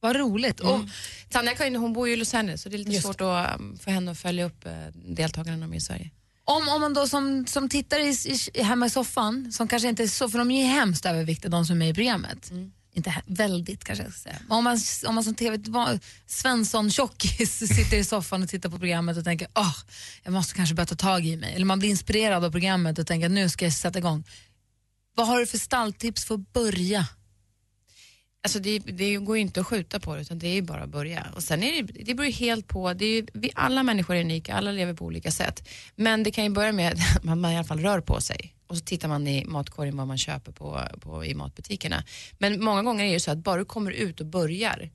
Vad 0.00 0.16
roligt. 0.16 0.60
Och, 0.60 0.74
Och 0.74 0.80
Tanja 1.28 1.54
kan 1.54 1.76
hon 1.76 1.92
bor 1.92 2.08
ju 2.08 2.14
i 2.14 2.16
Los 2.16 2.34
Angeles 2.34 2.62
så 2.62 2.68
det 2.68 2.76
är 2.76 2.78
lite 2.78 3.02
svårt 3.02 3.20
att, 3.20 3.60
um, 3.60 3.78
för 3.78 3.90
henne 3.90 4.10
att 4.10 4.18
följa 4.18 4.44
upp 4.44 4.66
eh, 4.66 4.72
deltagarna 4.94 5.56
när 5.56 5.66
de 5.66 5.72
är 5.72 5.76
i 5.76 5.80
Sverige. 5.80 6.10
Om, 6.44 6.68
om 6.68 6.80
man 6.80 6.94
då 6.94 7.08
som, 7.08 7.46
som 7.46 7.68
tittar 7.68 7.98
i, 8.00 8.16
i, 8.54 8.62
hemma 8.62 8.86
i 8.86 8.90
soffan, 8.90 9.52
som 9.52 9.68
kanske 9.68 9.88
inte 9.88 10.02
är 10.02 10.06
så, 10.08 10.28
för 10.28 10.38
de 10.38 10.50
är 10.50 10.62
ju 10.62 10.68
hemskt 10.68 11.06
överviktiga 11.06 11.50
de 11.50 11.66
som 11.66 11.74
är 11.76 11.78
med 11.78 11.90
i 11.90 11.94
programmet. 11.94 12.52
Inte 12.94 13.10
he- 13.10 13.22
väldigt 13.26 13.84
kanske 13.84 14.04
jag 14.04 14.12
ska 14.12 14.20
säga. 14.22 14.36
Men 14.48 14.58
om 14.58 14.64
man, 14.64 14.78
om 15.06 15.14
man 15.14 15.24
som 15.24 15.34
TV, 15.34 15.56
va- 15.56 15.98
Svensson-tjockis 16.26 17.58
sitter 17.76 17.96
i 17.96 18.04
soffan 18.04 18.42
och 18.42 18.48
tittar 18.48 18.68
på 18.70 18.78
programmet 18.78 19.16
och 19.16 19.24
tänker 19.24 19.48
åh, 19.54 19.76
jag 20.22 20.32
måste 20.32 20.54
kanske 20.54 20.74
börja 20.74 20.86
ta 20.86 20.94
tag 20.94 21.26
i 21.26 21.36
mig. 21.36 21.54
Eller 21.54 21.64
man 21.64 21.78
blir 21.78 21.90
inspirerad 21.90 22.44
av 22.44 22.50
programmet 22.50 22.98
och 22.98 23.06
tänker 23.06 23.28
nu 23.28 23.48
ska 23.48 23.64
jag 23.64 23.72
sätta 23.74 23.98
igång. 23.98 24.24
Vad 25.16 25.26
har 25.26 25.38
du 25.40 25.46
för 25.46 25.58
stalltips 25.58 26.24
för 26.24 26.34
att 26.34 26.52
börja? 26.52 27.06
Alltså 28.44 28.58
det, 28.58 28.78
det 28.78 29.16
går 29.16 29.36
ju 29.36 29.42
inte 29.42 29.60
att 29.60 29.66
skjuta 29.66 30.00
på 30.00 30.14
det 30.14 30.20
utan 30.20 30.38
det 30.38 30.46
är 30.46 30.54
ju 30.54 30.62
bara 30.62 30.82
att 30.82 30.88
börja. 30.88 31.26
Och 31.34 31.42
sen 31.42 31.62
är 31.62 31.82
det, 31.82 32.04
det 32.04 32.14
beror 32.14 32.26
ju 32.26 32.32
helt 32.32 32.68
på, 32.68 32.92
det 32.92 33.04
är 33.04 33.08
ju, 33.08 33.26
vi, 33.32 33.50
alla 33.54 33.82
människor 33.82 34.16
är 34.16 34.20
unika, 34.20 34.54
alla 34.54 34.72
lever 34.72 34.94
på 34.94 35.04
olika 35.04 35.30
sätt. 35.30 35.68
Men 35.96 36.22
det 36.22 36.30
kan 36.30 36.44
ju 36.44 36.50
börja 36.50 36.72
med 36.72 36.92
att 36.92 37.24
man, 37.24 37.40
man 37.40 37.52
i 37.52 37.56
alla 37.56 37.64
fall 37.64 37.80
rör 37.80 38.00
på 38.00 38.20
sig. 38.20 38.54
Och 38.66 38.76
så 38.76 38.84
tittar 38.84 39.08
man 39.08 39.28
i 39.28 39.44
matkorgen 39.44 39.96
vad 39.96 40.06
man 40.06 40.18
köper 40.18 40.52
på, 40.52 40.80
på, 41.00 41.24
i 41.24 41.34
matbutikerna. 41.34 42.04
Men 42.38 42.64
många 42.64 42.82
gånger 42.82 43.04
är 43.04 43.12
det 43.12 43.20
så 43.20 43.30
att 43.30 43.38
bara 43.38 43.58
du 43.58 43.64
kommer 43.64 43.90
ut 43.90 44.20
och 44.20 44.26
börjar, 44.26 44.90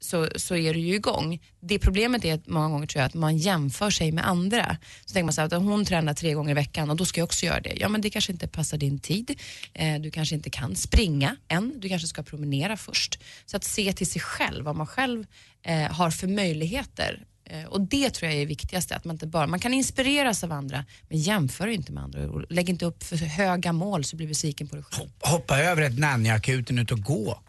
så, 0.00 0.28
så 0.36 0.56
är 0.56 0.74
du 0.74 0.80
ju 0.80 0.94
igång. 0.94 1.40
Det 1.60 1.78
problemet 1.78 2.24
är 2.24 2.34
att 2.34 2.46
många 2.46 2.68
gånger 2.68 2.86
tror 2.86 3.00
jag 3.00 3.06
att 3.06 3.14
man 3.14 3.36
jämför 3.36 3.90
sig 3.90 4.12
med 4.12 4.28
andra. 4.28 4.76
Så 5.04 5.12
tänker 5.12 5.24
man 5.24 5.32
så 5.32 5.40
här, 5.40 5.46
att 5.46 5.62
hon 5.62 5.84
tränar 5.84 6.14
tre 6.14 6.34
gånger 6.34 6.50
i 6.50 6.54
veckan 6.54 6.90
och 6.90 6.96
då 6.96 7.04
ska 7.04 7.20
jag 7.20 7.24
också 7.24 7.46
göra 7.46 7.60
det. 7.60 7.72
Ja 7.76 7.88
men 7.88 8.00
det 8.00 8.10
kanske 8.10 8.32
inte 8.32 8.48
passar 8.48 8.78
din 8.78 8.98
tid. 8.98 9.40
Eh, 9.74 10.00
du 10.00 10.10
kanske 10.10 10.34
inte 10.34 10.50
kan 10.50 10.76
springa 10.76 11.36
än. 11.48 11.80
Du 11.80 11.88
kanske 11.88 12.08
ska 12.08 12.22
promenera 12.22 12.76
först. 12.76 13.20
Så 13.46 13.56
att 13.56 13.64
se 13.64 13.92
till 13.92 14.06
sig 14.06 14.20
själv, 14.20 14.64
vad 14.64 14.76
man 14.76 14.86
själv 14.86 15.26
eh, 15.62 15.92
har 15.92 16.10
för 16.10 16.26
möjligheter. 16.26 17.24
Eh, 17.50 17.64
och 17.64 17.80
det 17.80 18.10
tror 18.10 18.26
jag 18.30 18.36
är 18.36 18.40
det 18.40 18.46
viktigaste, 18.46 18.96
att 18.96 19.04
man 19.04 19.14
inte 19.14 19.26
bara, 19.26 19.46
man 19.46 19.60
kan 19.60 19.74
inspireras 19.74 20.44
av 20.44 20.52
andra 20.52 20.84
men 21.08 21.18
jämför 21.18 21.66
inte 21.66 21.92
med 21.92 22.02
andra 22.02 22.20
lägg 22.48 22.68
inte 22.68 22.84
upp 22.84 23.02
för 23.02 23.16
höga 23.16 23.72
mål 23.72 24.04
så 24.04 24.16
blir 24.16 24.26
du 24.26 24.28
besviken 24.28 24.68
på 24.68 24.76
dig 24.76 24.84
själv. 24.84 25.10
Hoppa 25.20 25.58
över 25.58 25.82
ett 25.82 25.98
nannyakuten 25.98 26.78
ut 26.78 26.92
och 26.92 27.00
gå. 27.00 27.40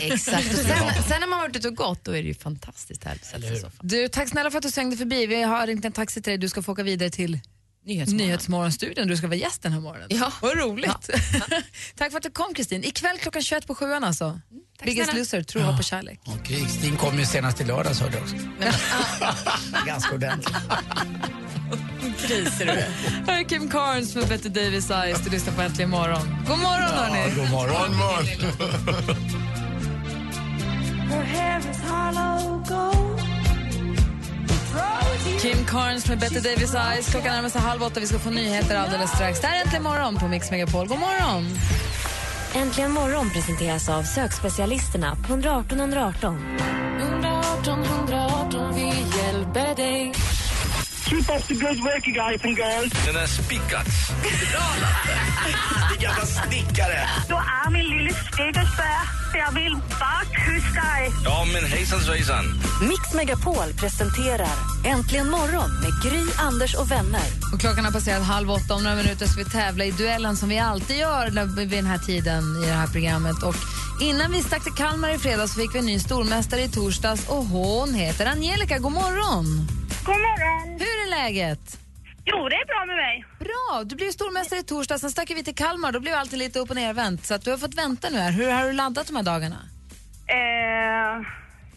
Exakt. 0.00 0.48
Och 0.48 0.58
sen, 0.58 1.02
sen 1.08 1.20
när 1.20 1.26
man 1.26 1.38
har 1.38 1.46
varit 1.46 1.56
ute 1.56 1.68
och 1.68 1.76
gått, 1.76 2.04
då 2.04 2.16
är 2.16 2.22
det 2.22 2.28
ju 2.28 2.34
fantastiskt 2.34 3.04
härligt 3.04 3.22
att 3.22 3.28
sätta 3.28 3.42
sig 3.42 3.56
i 3.56 3.60
soffan. 3.60 3.80
Du, 3.82 4.08
tack 4.08 4.28
snälla 4.28 4.50
för 4.50 4.58
att 4.58 4.62
du 4.62 4.70
svängde 4.70 4.96
förbi. 4.96 5.26
Vi 5.26 5.42
har 5.42 5.66
ringt 5.66 5.84
en 5.84 5.92
taxi 5.92 6.22
till 6.22 6.30
dig. 6.30 6.38
Du 6.38 6.48
ska 6.48 6.62
få 6.62 6.72
åka 6.72 6.82
vidare 6.82 7.10
till 7.10 7.40
Nyhetsmorgon. 7.88 8.26
Nyhetsmorgonstudion. 8.26 9.08
Du 9.08 9.16
ska 9.16 9.26
vara 9.26 9.36
gäst 9.36 9.62
den 9.62 9.72
här 9.72 9.80
morgonen. 9.80 10.08
Ja. 10.10 10.32
Vad 10.42 10.58
roligt. 10.58 10.90
tack 11.96 12.10
för 12.10 12.16
att 12.16 12.22
du 12.22 12.30
kom 12.30 12.54
Kristin. 12.54 12.84
Ikväll 12.84 13.18
klockan 13.18 13.42
21 13.42 13.66
på 13.66 13.74
sjuan 13.74 14.04
alltså. 14.04 14.40
Biggest 14.84 15.04
snälla. 15.04 15.18
loser, 15.18 15.42
tro, 15.42 15.60
hopp 15.60 15.78
och 15.78 15.84
kärlek. 15.84 16.20
Och 16.24 16.44
Kristin 16.44 16.96
kom 16.96 17.18
ju 17.18 17.26
senast 17.26 17.60
i 17.60 17.64
lördags 17.64 18.00
hörde 18.00 18.14
jag 18.14 18.22
också. 18.22 18.36
Ganska 19.86 20.14
ordentligt. 20.14 20.56
Gris 22.28 22.60
är 22.60 22.66
du. 22.66 22.72
Här 23.32 23.40
är 23.40 23.44
Kim 23.44 23.70
Carnes 23.70 24.14
med 24.14 24.28
Betty 24.28 24.48
Davis 24.48 24.90
Eyes. 24.90 25.24
Du 25.24 25.30
lyssnar 25.30 25.52
på 25.52 25.62
Äntligen 25.62 25.90
morgon. 25.90 26.36
God 26.46 26.58
morgon 26.58 26.90
hörni. 26.90 27.34
God 27.34 27.50
morgon. 27.50 27.94
Kim 35.40 35.64
Carnes 35.66 36.08
med 36.08 36.18
Betty 36.18 36.40
Davis 36.40 36.74
Eyes. 36.74 37.10
Klockan 37.10 37.32
närmar 37.34 37.48
sig 37.48 37.60
halv 37.60 37.82
åtta. 37.82 38.00
Vi 38.00 38.06
ska 38.06 38.18
få 38.18 38.30
nyheter 38.30 38.76
alldeles 38.76 39.10
strax. 39.10 39.40
Det 39.40 39.46
här 39.46 39.56
är 39.56 39.60
Äntligen 39.60 39.82
morgon 39.82 40.16
på 40.16 40.28
Mix 40.28 40.50
Megapol. 40.50 40.88
God 40.88 40.98
morgon. 40.98 41.58
Äntligen 42.54 42.90
morgon 42.92 43.30
presenteras 43.30 43.88
av 43.88 44.02
sökspecialisterna 44.02 45.16
på 45.26 45.32
118 45.32 45.80
118. 45.80 46.36
118 46.98 47.17
Keep 51.08 51.28
up 51.36 51.42
the 51.48 51.54
good 51.54 51.80
work 51.80 52.06
you 52.06 52.14
guys 52.14 52.44
and 52.44 52.56
girls. 52.56 52.92
Den 53.06 53.16
är 53.16 53.26
spikat. 53.26 53.86
Din 55.90 56.00
gamla 56.00 56.26
snickare. 56.26 57.08
Du 57.28 57.34
är 57.34 57.70
min 57.70 57.84
lille 57.84 58.10
snickersbär. 58.10 59.18
Jag 59.34 59.52
vill 59.52 59.76
bara 59.76 60.22
kyssa 60.44 60.80
dig. 60.96 61.10
Ja, 61.24 61.44
men 61.52 61.64
hejsan 61.64 62.00
svejsan. 62.00 62.44
Mix 62.88 63.14
Megapol 63.14 63.72
presenterar 63.80 64.48
Äntligen 64.84 65.30
morgon 65.30 65.70
med 65.80 65.90
Gry, 66.12 66.24
Anders 66.38 66.74
och 66.74 66.90
vänner. 66.90 67.22
Och 67.52 67.60
klockan 67.60 67.84
har 67.84 67.92
passerat 67.92 68.22
halv 68.24 68.50
åtta. 68.50 68.74
Om 68.74 68.82
några 68.82 68.96
minuter 68.96 69.26
ska 69.26 69.42
vi 69.44 69.50
tävla 69.50 69.84
i 69.84 69.90
duellen 69.90 70.36
som 70.36 70.48
vi 70.48 70.58
alltid 70.58 70.96
gör 70.98 71.30
när- 71.30 71.56
vid 71.56 71.68
den 71.70 71.86
här 71.86 71.98
tiden 71.98 72.62
i 72.64 72.66
det 72.66 72.72
här 72.72 72.86
programmet. 72.86 73.42
Och 73.42 73.54
innan 74.00 74.32
vi 74.32 74.42
stack 74.42 74.62
till 74.62 74.72
Kalmar 74.72 75.14
i 75.14 75.18
fredags 75.18 75.52
så 75.54 75.60
fick 75.60 75.74
vi 75.74 75.78
en 75.78 75.86
ny 75.86 75.98
stormästare 75.98 76.60
i 76.62 76.68
torsdags 76.68 77.28
och 77.28 77.44
hon 77.44 77.94
heter 77.94 78.26
Angelica. 78.26 78.78
God 78.78 78.92
morgon! 78.92 79.68
God 80.04 80.16
morgon. 80.16 80.68
Hur 80.80 80.96
är 81.04 81.10
läget? 81.10 81.78
Jo, 82.24 82.48
det 82.48 82.56
är 82.56 82.66
bra 82.66 82.84
med 82.86 82.96
mig. 82.96 83.24
Bra! 83.38 83.84
Du 83.84 83.96
blev 83.96 84.10
stormästare 84.10 84.60
i 84.60 84.62
torsdags, 84.62 85.00
sen 85.00 85.10
stack 85.10 85.30
vi 85.30 85.44
till 85.44 85.54
Kalmar. 85.54 85.92
Då 85.92 86.00
blev 86.00 86.14
alltid 86.14 86.38
lite 86.38 86.58
upp 86.58 86.70
och 86.70 86.76
nervänt. 86.76 87.26
Så 87.26 87.34
att 87.34 87.44
du 87.44 87.50
har 87.50 87.58
fått 87.58 87.74
vänta 87.74 88.10
nu 88.10 88.18
här. 88.18 88.30
Hur 88.32 88.50
har 88.50 88.64
du 88.66 88.72
laddat 88.72 89.06
de 89.06 89.16
här 89.16 89.22
dagarna? 89.22 89.56
Eh, 90.26 91.14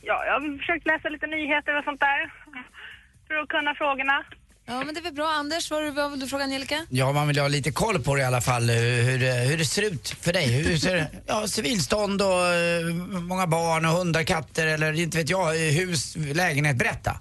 ja, 0.01 0.25
jag 0.25 0.33
har 0.33 0.57
försökt 0.57 0.85
läsa 0.87 1.09
lite 1.09 1.27
nyheter 1.27 1.77
och 1.77 1.83
sånt 1.83 1.99
där. 1.99 2.33
För 3.27 3.35
att 3.35 3.47
kunna 3.49 3.75
frågorna. 3.75 4.23
Ja, 4.65 4.83
men 4.83 4.93
det 4.93 4.99
är 4.99 5.03
väl 5.03 5.13
bra. 5.13 5.27
Anders, 5.31 5.71
vad, 5.71 5.93
vad 5.95 6.11
vill 6.11 6.19
du 6.19 6.27
fråga 6.27 6.43
Angelica? 6.43 6.85
Ja, 6.89 7.11
man 7.11 7.27
vill 7.27 7.39
ha 7.39 7.47
lite 7.47 7.71
koll 7.71 7.99
på 8.03 8.15
det 8.15 8.21
i 8.21 8.25
alla 8.25 8.41
fall, 8.41 8.69
eh, 8.69 8.75
hur, 8.75 9.19
det- 9.19 9.47
hur 9.49 9.57
det 9.57 9.65
ser 9.65 9.81
ut 9.81 10.09
för 10.21 10.33
dig. 10.33 10.47
Hur 10.63 10.77
ser 10.77 11.07
ja, 11.27 11.47
civilstånd 11.47 12.21
och 12.21 12.45
eh, 12.47 12.85
många 13.21 13.47
barn 13.47 13.85
och 13.85 13.91
hundar, 13.91 14.23
katter 14.23 14.67
eller 14.67 14.99
inte 14.99 15.17
vet 15.17 15.29
jag, 15.29 15.47
eh, 15.67 15.73
hus, 15.73 16.15
lägenhet. 16.17 16.75
Berätta. 16.77 17.19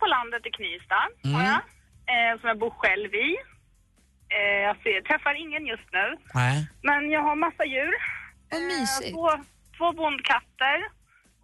På 0.00 0.06
landet 0.16 0.42
i 0.48 0.50
Knivsta 0.58 0.98
har 1.34 1.42
jag. 1.52 1.60
Eh, 2.12 2.32
som 2.40 2.46
jag 2.52 2.58
bor 2.64 2.74
själv 2.82 3.10
i. 3.28 3.30
Eh, 4.36 4.58
jag 4.68 4.76
ser, 4.82 4.98
träffar 5.08 5.34
ingen 5.44 5.62
just 5.72 5.88
nu. 5.98 6.06
Nej. 6.40 6.56
Men 6.88 7.00
jag 7.14 7.22
har 7.28 7.36
massa 7.46 7.64
djur. 7.72 7.94
Vad 8.50 8.60
Eh, 8.60 8.66
mysigt. 8.72 9.12
två, 9.14 9.28
två 9.78 9.88
bondkatter. 10.00 10.78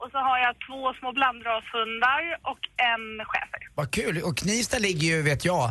Och 0.01 0.09
så 0.13 0.19
har 0.29 0.39
jag 0.39 0.53
två 0.67 0.81
små 0.99 1.13
blandrashundar 1.13 2.21
och 2.51 2.63
en 2.91 3.05
schäfer. 3.31 3.61
Vad 3.75 3.89
kul. 3.99 4.23
Och 4.23 4.37
Knivsta 4.37 4.79
ligger 4.79 5.07
ju, 5.13 5.23
vet 5.23 5.45
jag, 5.45 5.71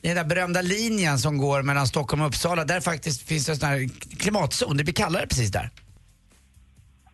den 0.00 0.16
där 0.16 0.24
berömda 0.24 0.62
linjen 0.62 1.18
som 1.18 1.38
går 1.38 1.62
mellan 1.62 1.86
Stockholm 1.86 2.22
och 2.22 2.28
Uppsala. 2.28 2.64
Där 2.64 2.80
faktiskt 2.80 3.28
finns 3.28 3.46
det 3.46 3.52
en 3.52 3.56
sån 3.56 3.68
här 3.68 3.80
klimatzon. 4.18 4.76
Det 4.76 4.84
blir 4.84 4.94
kallare 4.94 5.26
precis 5.26 5.50
där. 5.52 5.70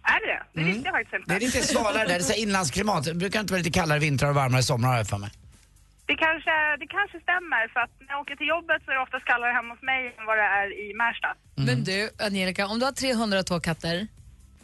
Är 0.03 0.21
det 0.21 0.27
det? 0.33 0.43
Det 0.61 0.67
visste 0.67 0.85
jag 0.89 0.95
faktiskt 0.95 1.15
inte. 1.15 1.27
Det 1.31 1.37
är 1.37 1.41
lite 1.41 1.63
svalare 1.63 1.99
där. 1.99 2.07
Det 2.09 2.15
är 2.15 2.21
så 2.21 2.33
inlandsklimat. 2.33 3.05
Det 3.05 3.15
brukar 3.15 3.41
inte 3.41 3.53
vara 3.53 3.59
lite 3.63 3.79
kallare 3.81 3.99
vintrar 3.99 4.29
och 4.29 4.35
varmare 4.35 4.63
somrar 4.63 4.89
har 4.91 4.97
jag 4.97 5.09
för 5.09 5.19
mig. 5.19 5.31
Det 6.07 6.17
kanske, 6.17 6.51
det 6.81 6.87
kanske 6.87 7.21
stämmer 7.21 7.69
för 7.73 7.81
att 7.81 7.91
när 8.01 8.09
jag 8.15 8.21
åker 8.21 8.37
till 8.37 8.47
jobbet 8.47 8.83
så 8.85 8.91
är 8.91 8.95
det 8.95 9.03
oftast 9.03 9.25
kallare 9.25 9.53
hemma 9.53 9.75
hos 9.75 9.83
mig 9.83 10.01
än 10.19 10.27
vad 10.27 10.37
det 10.39 10.43
är 10.61 10.91
i 10.91 10.95
Märsta. 10.95 11.29
Men 11.55 11.85
du, 11.85 12.11
Angelica, 12.27 12.67
om 12.67 12.79
du 12.79 12.85
har 12.85 12.93
302 12.93 13.61
katter, 13.61 14.07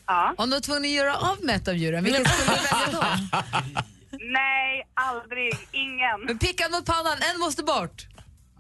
Ja. 0.07 0.35
om 0.37 0.51
du 0.51 0.57
var 0.57 0.61
tvungen 0.61 0.85
att 0.85 0.91
göra 0.91 1.15
av 1.17 1.37
med 1.45 1.57
ett 1.57 1.69
av 1.69 1.75
djuren, 1.77 2.05
vilket 2.05 2.29
skulle 2.29 2.57
du 2.57 2.63
välja 2.63 3.01
då? 3.01 3.05
Nej, 4.39 4.87
aldrig. 4.95 5.53
Ingen. 5.73 6.21
Men 6.27 6.39
pickad 6.39 6.71
mot 6.73 6.87
pannan, 6.87 7.17
en 7.35 7.41
måste 7.41 7.63
bort. 7.63 8.07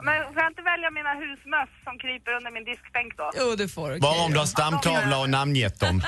Men 0.02 0.24
får 0.32 0.42
jag 0.42 0.50
inte 0.50 0.62
välja 0.62 0.90
mina 0.90 1.12
husmöss 1.22 1.70
som 1.84 1.98
kryper 1.98 2.32
under 2.38 2.50
min 2.50 2.64
diskbänk 2.64 3.16
då? 3.16 3.30
Jo, 3.38 3.56
du 3.56 3.68
får. 3.68 3.88
okej. 3.88 4.00
Bara 4.00 4.24
om 4.24 4.32
du 4.32 4.38
har 4.38 4.46
stamtavla 4.46 5.18
och 5.18 5.30
namngett 5.30 5.80
dem. 5.80 6.02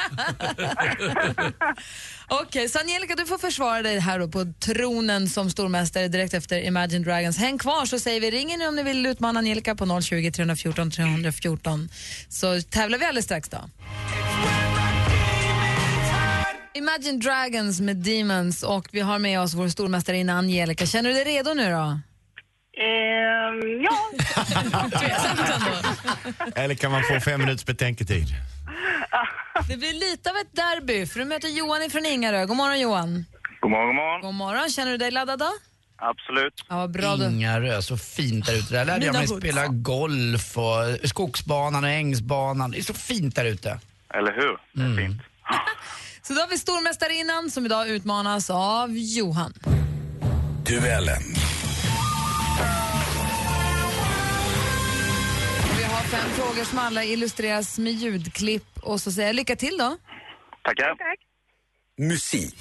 Okej, 2.43 2.69
så 2.69 2.79
Angelica, 2.79 3.15
du 3.15 3.27
får 3.27 3.39
försvara 3.39 3.83
dig 3.83 3.99
här 3.99 4.19
då 4.19 4.29
på 4.29 4.53
tronen 4.61 5.29
som 5.29 5.51
stormästare 5.51 6.09
direkt 6.09 6.35
efter 6.35 6.63
Imagine 6.63 7.03
Dragons. 7.03 7.39
Häng 7.39 7.59
kvar 7.59 7.87
så 7.87 7.99
säger 7.99 8.21
vi, 8.21 8.31
ring 8.31 8.53
in 8.53 8.63
om 8.63 8.77
ni 8.77 8.83
vill 8.83 9.07
utmana 9.07 9.39
Angelica 9.39 9.75
på 9.75 10.01
020 10.01 10.33
314 10.33 10.91
314 10.91 11.89
så 12.29 12.63
tävlar 12.63 12.99
vi 12.99 13.05
alldeles 13.05 13.25
strax 13.25 13.49
då. 13.49 13.59
Imagine 16.75 17.21
Dragons 17.21 17.81
med 17.81 17.97
Demons 17.97 18.63
och 18.63 18.89
vi 18.93 19.01
har 19.01 19.19
med 19.19 19.41
oss 19.41 19.55
vår 19.55 19.69
stormästarinna 19.69 20.33
Angelica. 20.39 20.87
Känner 20.87 21.11
du 21.11 21.15
dig 21.15 21.25
redo 21.25 21.55
nu 21.55 21.71
då? 21.71 22.01
Ehm, 22.79 23.83
ja. 23.83 24.11
Eller 26.57 26.75
kan 26.75 26.91
man 26.91 27.03
få 27.03 27.21
fem 27.21 27.41
minuters 27.41 27.65
betänketid? 27.67 28.27
Det 29.69 29.77
blir 29.77 29.93
lite 30.11 30.31
av 30.31 30.37
ett 30.37 30.57
derby 30.57 31.07
för 31.07 31.19
du 31.19 31.25
möter 31.25 31.49
Johan 31.49 31.91
från 31.91 32.07
Ingarö. 32.07 32.47
God 32.47 32.57
morgon 32.57 32.81
Johan. 32.81 33.25
God 33.61 33.71
morgon, 33.71 33.87
god 33.87 33.95
morgon. 33.97 34.21
God 34.23 34.35
morgon, 34.35 34.69
känner 34.71 34.91
du 34.91 34.97
dig 34.99 35.11
laddad 35.11 35.39
då? 35.39 35.51
Absolut. 36.03 36.65
Ja, 36.69 36.77
vad 36.77 36.91
bra 36.91 37.17
du. 37.17 37.25
Ingarö, 37.25 37.83
så 37.83 37.97
fint 37.97 38.47
där 38.47 38.57
ute. 38.59 38.75
Där 38.75 38.85
lärde 38.85 39.07
jag 39.07 39.13
Mina 39.13 39.19
mig 39.19 39.29
hoods. 39.29 39.41
spela 39.41 39.67
golf 39.67 40.59
och 40.59 41.09
skogsbanan 41.09 41.85
och 41.85 41.91
ängsbanan. 41.91 42.71
Det 42.71 42.79
är 42.79 42.83
så 42.83 42.95
fint 42.95 43.37
där 43.37 43.45
ute. 43.45 43.81
Eller 44.15 44.33
hur? 44.33 44.57
Det 44.73 44.83
är 45.03 45.07
fint. 45.07 45.23
Så 46.23 46.35
då 46.35 46.41
har 46.41 46.49
vi 46.49 46.59
stormästarinnan 46.59 47.51
som 47.51 47.67
idag 47.67 47.89
utmanas 47.89 48.51
av 48.51 48.91
Johan. 48.97 49.53
Duellen. 50.67 51.23
Fem 56.11 56.31
frågor 56.31 56.65
som 56.65 56.79
alla 56.79 57.05
illustreras 57.05 57.79
med 57.79 57.93
ljudklipp 57.93 58.79
och 58.83 59.01
så 59.01 59.13
säger 59.13 59.29
jag 59.29 59.37
lycka 59.37 59.57
till 59.57 59.77
då. 59.79 59.97
Tackar. 60.65 60.97
Musik. 61.99 62.57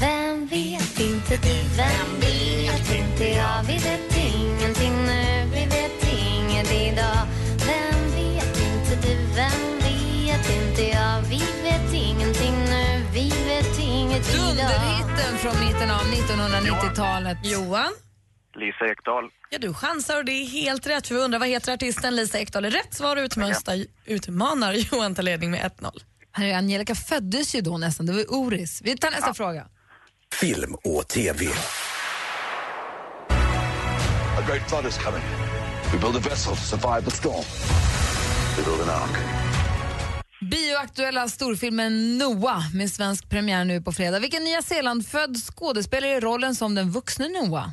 Vem 0.00 0.46
vet 0.46 1.00
inte 1.00 1.36
du, 1.36 1.56
vem 1.76 2.20
vet 2.20 2.94
inte 3.00 3.24
jag 3.24 3.62
Vi 3.62 3.72
vet 3.72 4.16
ingenting 4.34 4.92
nu, 5.06 5.50
vi 5.52 5.64
vet 5.66 6.12
inget 6.12 6.72
idag 6.72 7.26
Vem 7.66 8.10
vet 8.16 8.56
inte 8.60 9.08
du, 9.08 9.16
vem 9.34 9.78
vet 9.78 10.46
inte 10.62 10.82
jag 10.82 11.22
Vi 11.22 11.42
vet 11.62 11.94
ingenting 11.94 12.54
nu, 12.70 13.02
vi 13.14 13.28
vet 13.28 13.78
inget 13.78 14.34
idag 14.34 14.46
Dunderhitten 14.46 15.38
från 15.38 15.66
mitten 15.66 15.90
av 15.90 16.00
1990-talet. 16.00 17.38
Johan? 17.44 17.92
Lisa 18.54 18.86
Ekdahl. 18.92 19.30
Ja, 19.50 19.58
du 19.58 19.74
chansar 19.74 20.16
och 20.16 20.24
det 20.24 20.32
är 20.32 20.46
helt 20.46 20.86
rätt. 20.86 21.06
För 21.06 21.14
vi 21.14 21.20
undrar 21.20 21.38
vad 21.38 21.48
heter 21.48 21.72
artisten 21.72 22.16
Lisa 22.16 22.38
Ekdahl? 22.38 22.64
Rätt 22.64 22.94
svar 22.94 23.16
utmanar, 23.16 23.84
utmanar 24.04 24.72
Johan 24.72 25.14
till 25.14 25.24
ledning 25.24 25.50
med 25.50 25.60
1-0. 25.60 25.90
Herre, 26.32 26.56
Angelica 26.56 26.94
föddes 26.94 27.54
ju 27.54 27.60
då 27.60 27.78
nästan, 27.78 28.06
det 28.06 28.12
var 28.12 28.34
Oris. 28.34 28.80
Vi 28.84 28.96
tar 28.96 29.10
nästa 29.10 29.34
fråga. 29.34 29.66
Film 30.32 30.74
och 30.74 31.08
TV. 31.08 31.46
A 34.38 34.42
great 34.48 34.68
flood 34.68 34.86
is 34.86 34.98
coming. 34.98 35.22
We 35.92 35.98
build 35.98 36.16
a 36.16 36.20
vessel 36.30 36.56
to 36.56 36.62
survive 36.62 37.02
the 37.04 37.10
storm. 37.10 37.44
We 38.56 38.62
build 38.62 38.80
an 38.80 39.02
ark. 39.02 39.18
Bioaktuella 40.50 41.28
storfilmen 41.28 42.18
Noah 42.18 42.74
med 42.74 42.90
svensk 42.90 43.28
premiär 43.28 43.64
nu 43.64 43.82
på 43.82 43.92
fredag. 43.92 44.18
Vilken 44.18 44.44
Nya 44.44 44.62
Zeeland-född 44.62 45.36
skådespelare 45.36 46.10
i 46.10 46.20
rollen 46.20 46.54
som 46.54 46.74
den 46.74 46.90
vuxne 46.90 47.28
Noah? 47.28 47.70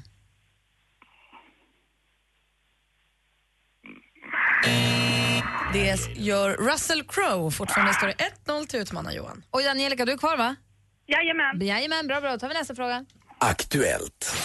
Det 5.73 5.97
gör 6.15 6.49
Russell 6.49 7.03
Crowe. 7.03 7.51
Fortfarande 7.51 7.93
står 7.93 8.07
det 8.07 8.15
1-0 8.45 8.67
till 8.67 8.79
utmanar-Johan. 8.79 9.43
Och 9.51 9.61
Angelica, 9.61 10.05
du 10.05 10.11
är 10.11 10.17
kvar 10.17 10.37
va? 10.37 10.55
Jajamän. 11.07 11.67
Jajamän, 11.67 12.07
bra, 12.07 12.21
bra. 12.21 12.31
Då 12.31 12.39
tar 12.39 12.47
vi 12.47 12.53
nästa 12.53 12.75
fråga. 12.75 13.05
Aktuellt. 13.39 14.35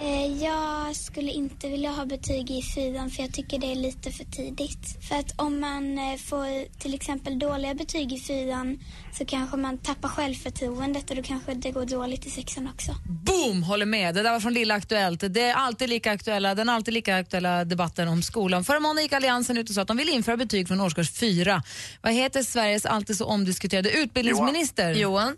Eh, 0.00 0.42
Jag 0.42 0.96
skulle 0.96 1.30
inte 1.30 1.68
vilja 1.68 1.90
ha 1.90 2.04
betyg 2.06 2.50
i 2.50 2.62
fyran 2.62 3.10
för 3.10 3.22
jag 3.22 3.32
tycker 3.34 3.58
det 3.58 3.66
är 3.72 3.76
lite 3.76 4.10
för 4.10 4.24
tidigt. 4.24 5.08
För 5.08 5.14
att 5.16 5.40
om 5.40 5.60
man 5.60 5.98
eh, 5.98 6.16
får 6.16 6.78
till 6.78 6.94
exempel 6.94 7.38
dåliga 7.38 7.74
betyg 7.74 8.12
i 8.12 8.20
fyran 8.20 8.78
så 9.12 9.24
kanske 9.24 9.56
man 9.56 9.78
tappar 9.78 10.08
självförtroendet 10.08 11.10
och 11.10 11.16
då 11.16 11.22
kanske 11.22 11.54
det 11.54 11.70
går 11.70 11.84
dåligt 11.84 12.26
i 12.26 12.30
sexan 12.30 12.68
också. 12.74 12.92
Boom! 13.26 13.62
Håller 13.62 13.86
med. 13.86 14.14
Det 14.14 14.22
där 14.22 14.32
var 14.32 14.40
från 14.40 14.54
Lilla 14.54 14.74
Aktuellt. 14.74 15.20
Det 15.34 15.42
är 15.42 15.54
alltid 15.54 15.88
lika 15.88 16.12
aktuella, 16.12 16.54
den 16.54 16.68
alltid 16.68 16.94
lika 16.94 17.16
aktuella 17.16 17.64
debatten 17.64 18.08
om 18.08 18.22
skolan. 18.22 18.64
Förra 18.64 18.80
måndagen 18.80 19.02
gick 19.02 19.12
Alliansen 19.12 19.58
ut 19.58 19.68
och 19.68 19.74
sa 19.74 19.82
att 19.82 19.88
de 19.88 19.96
vill 19.96 20.08
införa 20.08 20.36
betyg 20.36 20.68
från 20.68 20.80
årskurs 20.80 21.10
fyra. 21.10 21.62
Vad 22.02 22.12
heter 22.12 22.42
Sveriges 22.42 22.86
alltid 22.86 23.16
så 23.16 23.26
omdiskuterade 23.26 23.90
utbildningsminister? 23.90 24.92
Johan? 24.94 25.36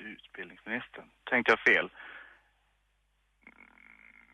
Utbildningsministern. 0.00 1.04
Tänkte 1.30 1.52
jag 1.52 1.58
fel? 1.74 1.88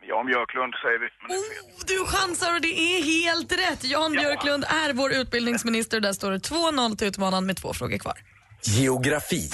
Jan 0.09 0.25
Björklund 0.25 0.73
säger 0.83 0.99
vi. 0.99 1.07
Men. 1.21 1.37
Oh, 1.37 1.43
du 1.87 2.05
chansar 2.05 2.55
och 2.55 2.61
det 2.61 2.79
är 2.79 3.03
helt 3.03 3.51
rätt. 3.51 3.83
Jan 3.83 4.11
Björklund 4.11 4.63
är 4.63 4.93
vår 4.93 5.11
utbildningsminister. 5.13 5.99
Där 5.99 6.13
står 6.13 6.31
det 6.31 6.37
2-0 6.37 6.97
till 6.97 7.07
utmanaren 7.07 7.45
med 7.45 7.57
två 7.57 7.73
frågor 7.73 7.97
kvar. 7.97 8.17
Geografi. 8.63 9.49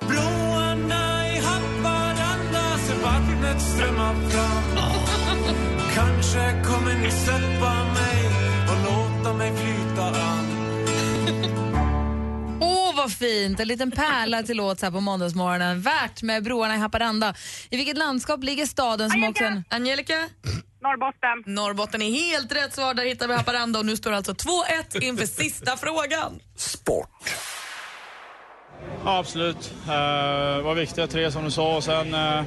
Blåarna 0.00 1.28
i 1.28 1.38
Haparanda 1.46 2.78
ser 2.78 2.98
vattnet 3.02 3.62
strömma 3.62 4.14
fram 4.30 4.60
Kanske 5.94 6.62
kommer 6.64 6.94
ni 6.94 7.10
fint! 13.20 13.60
En 13.60 13.68
liten 13.68 13.90
pärla 13.90 14.42
till 14.42 14.56
låt 14.56 14.80
så 14.80 14.86
här 14.86 14.90
på 14.90 15.00
måndagsmorgonen. 15.00 15.80
Värt 15.82 16.22
med 16.22 16.42
broarna 16.44 16.74
i 16.74 16.78
Haparanda. 16.78 17.34
I 17.70 17.76
vilket 17.76 17.98
landskap 17.98 18.42
ligger 18.44 18.66
staden 18.66 19.10
som 19.10 19.24
också... 19.24 19.44
En... 19.44 19.64
Angelica? 19.68 20.14
Norrbotten. 20.82 21.54
Norrbotten 21.54 22.02
är 22.02 22.10
helt 22.10 22.52
rätt 22.52 22.74
svar. 22.74 22.94
Där 22.94 23.04
hittar 23.04 23.28
vi 23.28 23.34
Haparanda 23.34 23.78
och 23.78 23.86
nu 23.86 23.96
står 23.96 24.10
det 24.10 24.16
alltså 24.16 24.32
2-1 24.32 25.02
inför 25.02 25.26
sista 25.26 25.76
frågan. 25.76 26.40
Sport. 26.56 27.30
Ja, 29.04 29.18
absolut. 29.18 29.72
Eh, 29.86 30.56
Det 30.56 30.62
var 30.62 30.74
viktiga 30.74 31.06
tre 31.06 31.32
som 31.32 31.44
du 31.44 31.50
sa 31.50 31.76
och 31.76 31.84
sen 31.84 32.14
eh, 32.14 32.42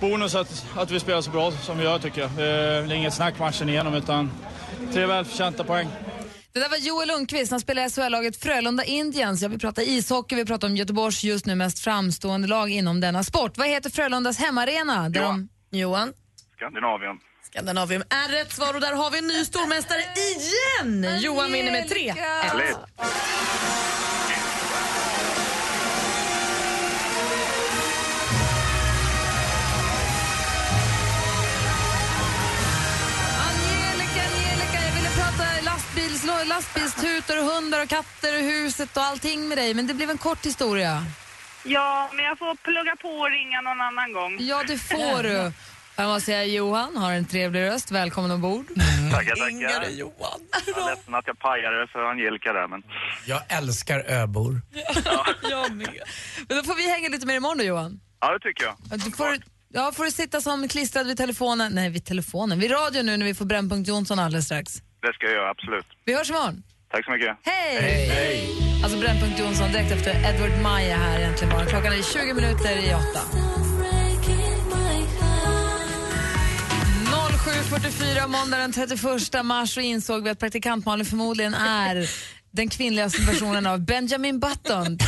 bonus 0.00 0.34
att, 0.34 0.66
att 0.76 0.90
vi 0.90 1.00
spelar 1.00 1.20
så 1.20 1.30
bra 1.30 1.52
som 1.52 1.78
vi 1.78 1.84
gör 1.84 1.98
tycker 1.98 2.20
jag. 2.20 2.30
Det 2.36 2.44
är 2.46 2.92
inget 2.92 3.14
snack 3.14 3.38
matchen 3.38 3.68
igenom 3.68 3.94
utan 3.94 4.30
tre 4.92 5.06
välförtjänta 5.06 5.64
poäng. 5.64 5.88
Det 6.52 6.60
där 6.60 6.68
var 6.68 6.76
Joel 6.76 7.08
Lundqvist, 7.08 7.50
han 7.50 7.60
spelar 7.60 7.86
i 7.86 7.90
SHL-laget 7.90 8.36
Frölunda 8.36 8.84
Indians. 8.84 9.42
Ja, 9.42 9.48
vi 9.48 9.58
pratar 9.58 9.82
ishockey, 9.82 10.36
vi 10.36 10.44
pratar 10.44 10.68
om 10.68 10.76
Göteborgs 10.76 11.24
just 11.24 11.46
nu 11.46 11.54
mest 11.54 11.78
framstående 11.78 12.48
lag 12.48 12.70
inom 12.70 13.00
denna 13.00 13.24
sport. 13.24 13.58
Vad 13.58 13.68
heter 13.68 13.90
Frölundas 13.90 14.38
hemmaarena? 14.38 15.08
Där 15.08 15.20
Johan. 15.20 15.48
de... 15.70 15.78
Johan? 15.78 16.12
Skandinavien. 16.56 17.16
Skandinavium 17.50 18.02
är 18.10 18.28
rätt 18.28 18.52
svar 18.52 18.74
och 18.74 18.80
där 18.80 18.92
har 18.92 19.10
vi 19.10 19.18
en 19.18 19.26
ny 19.26 19.44
stormästare 19.44 20.00
igen! 20.00 21.20
Johan 21.20 21.52
vinner 21.52 21.72
med 21.72 21.88
3 21.88 22.10
Härligt. 22.10 22.76
Lastbilstutor, 36.58 37.38
och 37.38 37.44
hundar 37.44 37.82
och 37.82 37.88
katter 37.88 38.38
och 38.38 38.44
huset 38.44 38.96
och 38.96 39.02
allting 39.02 39.48
med 39.48 39.58
dig, 39.58 39.74
men 39.74 39.86
det 39.86 39.94
blev 39.94 40.10
en 40.10 40.18
kort 40.18 40.46
historia. 40.46 41.04
Ja, 41.64 42.10
men 42.14 42.24
jag 42.24 42.38
får 42.38 42.54
plugga 42.54 42.96
på 42.96 43.08
och 43.08 43.30
ringa 43.30 43.60
någon 43.60 43.80
annan 43.80 44.12
gång. 44.12 44.36
Ja, 44.40 44.62
det 44.66 44.78
får 44.78 45.22
du. 45.22 45.52
Jag 45.96 46.08
måste 46.08 46.26
säga 46.26 46.44
Johan 46.44 46.96
har 46.96 47.12
en 47.12 47.24
trevlig 47.24 47.60
röst. 47.60 47.90
Välkommen 47.90 48.30
ombord. 48.30 48.66
Tackar, 49.12 49.36
tackar. 49.36 49.90
Johan. 49.90 50.40
Jag 50.66 50.78
är 50.78 50.96
ledsen 50.96 51.14
att 51.14 51.26
jag 51.26 51.38
pajade 51.38 51.86
för 51.92 51.98
Angelica 52.10 52.52
där, 52.52 52.68
men... 52.68 52.82
Jag 53.26 53.42
älskar 53.48 54.04
öbor. 54.06 54.60
Jag 55.50 55.72
med. 55.76 56.02
Men 56.48 56.56
då 56.56 56.62
får 56.62 56.74
vi 56.74 56.90
hänga 56.90 57.08
lite 57.08 57.26
mer 57.26 57.36
imorgon 57.36 57.58
då, 57.58 57.64
Johan. 57.64 58.00
Ja, 58.20 58.32
det 58.32 58.40
tycker 58.40 58.64
jag. 58.64 59.00
Du 59.00 59.10
får, 59.10 59.38
ja, 59.68 59.92
får 59.92 60.04
du 60.04 60.10
sitta 60.10 60.40
som 60.40 60.68
klistrad 60.68 61.06
vid 61.06 61.16
telefonen, 61.16 61.72
nej 61.72 61.90
vid 61.90 62.04
telefonen, 62.04 62.60
vid 62.60 62.70
radion 62.70 63.06
nu 63.06 63.16
när 63.16 63.26
vi 63.26 63.34
får 63.34 63.44
Brännpunkt 63.44 63.88
Jonsson 63.88 64.18
alldeles 64.18 64.44
strax. 64.44 64.82
Det 65.02 65.12
ska 65.14 65.26
jag 65.26 65.34
göra, 65.34 65.50
absolut. 65.50 65.86
Vi 66.04 66.14
hörs 66.14 66.30
imorgon. 66.30 66.62
Tack 66.90 67.04
så 67.04 67.10
mycket. 67.10 67.36
Hej! 67.42 68.40
Alltså 68.82 68.98
Brännpunkt 68.98 69.38
Jonsson 69.38 69.72
direkt 69.72 69.92
efter 69.92 70.10
Edward 70.10 70.62
Maja 70.62 70.96
här 70.96 71.18
egentligen 71.20 71.52
bara. 71.54 71.66
Klockan 71.66 71.92
är 71.92 72.02
20 72.02 72.34
minuter 72.34 72.76
i 72.78 72.94
åtta. 72.94 73.20
07.44 77.48 78.28
måndag 78.28 78.58
den 78.58 78.72
31 78.72 79.44
mars 79.44 79.74
så 79.74 79.80
insåg 79.80 80.24
vi 80.24 80.30
att 80.30 80.38
praktikant 80.38 80.86
Malin 80.86 81.06
förmodligen 81.06 81.54
är 81.54 82.08
den 82.50 82.68
kvinnligaste 82.68 83.22
versionen 83.22 83.66
av 83.66 83.80
Benjamin 83.84 84.40
Button. 84.40 84.96
Det 84.96 85.04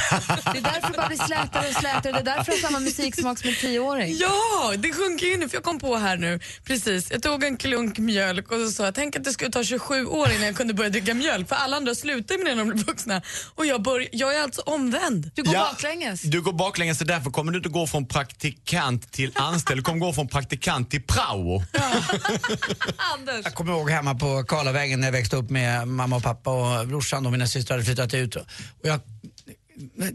är 0.58 0.62
därför 0.62 0.92
bara 0.96 1.08
blir 1.08 1.18
slätare 1.26 1.68
och 1.68 1.74
slätare. 1.74 2.12
Det 2.12 2.18
är 2.18 2.22
därför 2.36 2.52
jag 2.52 2.58
har 2.58 2.62
samma 2.68 2.80
musiksmak 2.80 3.38
som 3.38 3.48
en 3.48 3.54
tioåring. 3.56 4.16
Ja, 4.20 4.72
det 4.78 4.92
sjunker 4.92 5.26
ju 5.26 5.36
nu 5.36 5.48
för 5.48 5.56
jag 5.56 5.64
kom 5.64 5.78
på 5.78 5.96
här 5.96 6.16
nu 6.16 6.40
precis. 6.64 7.10
Jag 7.10 7.22
tog 7.22 7.44
en 7.44 7.56
klunk 7.56 7.98
mjölk 7.98 8.52
och 8.52 8.58
så 8.58 8.70
sa 8.70 8.84
jag 8.84 8.94
tänk 8.94 9.16
att 9.16 9.24
det 9.24 9.32
skulle 9.32 9.50
ta 9.50 9.64
27 9.64 10.06
år 10.06 10.30
innan 10.30 10.46
jag 10.46 10.56
kunde 10.56 10.74
börja 10.74 10.90
dricka 10.90 11.14
mjölk 11.14 11.48
för 11.48 11.56
alla 11.56 11.76
andra 11.76 11.94
slutar 11.94 12.36
med 12.38 12.46
det 12.46 12.54
när 12.54 12.64
de 12.64 12.70
blir 12.70 12.84
vuxna. 12.84 13.22
Och 13.54 13.66
jag, 13.66 13.82
bör, 13.82 14.06
jag 14.12 14.34
är 14.36 14.42
alltså 14.42 14.62
omvänd. 14.66 15.30
Du 15.34 15.42
går 15.42 15.54
Ja. 15.54 15.68
baklänges. 15.72 16.22
Du 16.22 16.42
går 16.42 16.52
baklänges 16.52 16.98
så 16.98 17.04
därför 17.04 17.30
kommer 17.30 17.52
du 17.52 17.58
inte 17.58 17.68
gå 17.68 17.86
från 17.86 18.06
praktikant 18.08 19.12
till 19.12 19.30
anställd. 19.34 19.78
Du 19.78 19.82
kommer 19.84 20.00
gå 20.00 20.12
från 20.12 20.28
praktikant 20.28 20.90
till 20.90 21.02
prao. 21.02 21.62
Anders. 23.14 23.40
Jag 23.44 23.54
kommer 23.54 23.72
ihåg 23.72 23.90
hemma 23.90 24.14
på 24.14 24.44
Karlavägen 24.48 25.00
när 25.00 25.06
jag 25.06 25.12
växte 25.12 25.36
upp 25.36 25.50
med 25.50 25.88
mamma 25.88 26.16
och 26.16 26.22
pappa 26.22 26.50
och 26.80 26.88
brorsan 26.88 27.26
och 27.30 27.32
mina 27.32 27.46
systrar 27.46 27.76
hade 27.76 27.84
flyttat 27.84 28.14
ut. 28.14 28.36
Och 28.36 28.44
jag, 28.82 29.00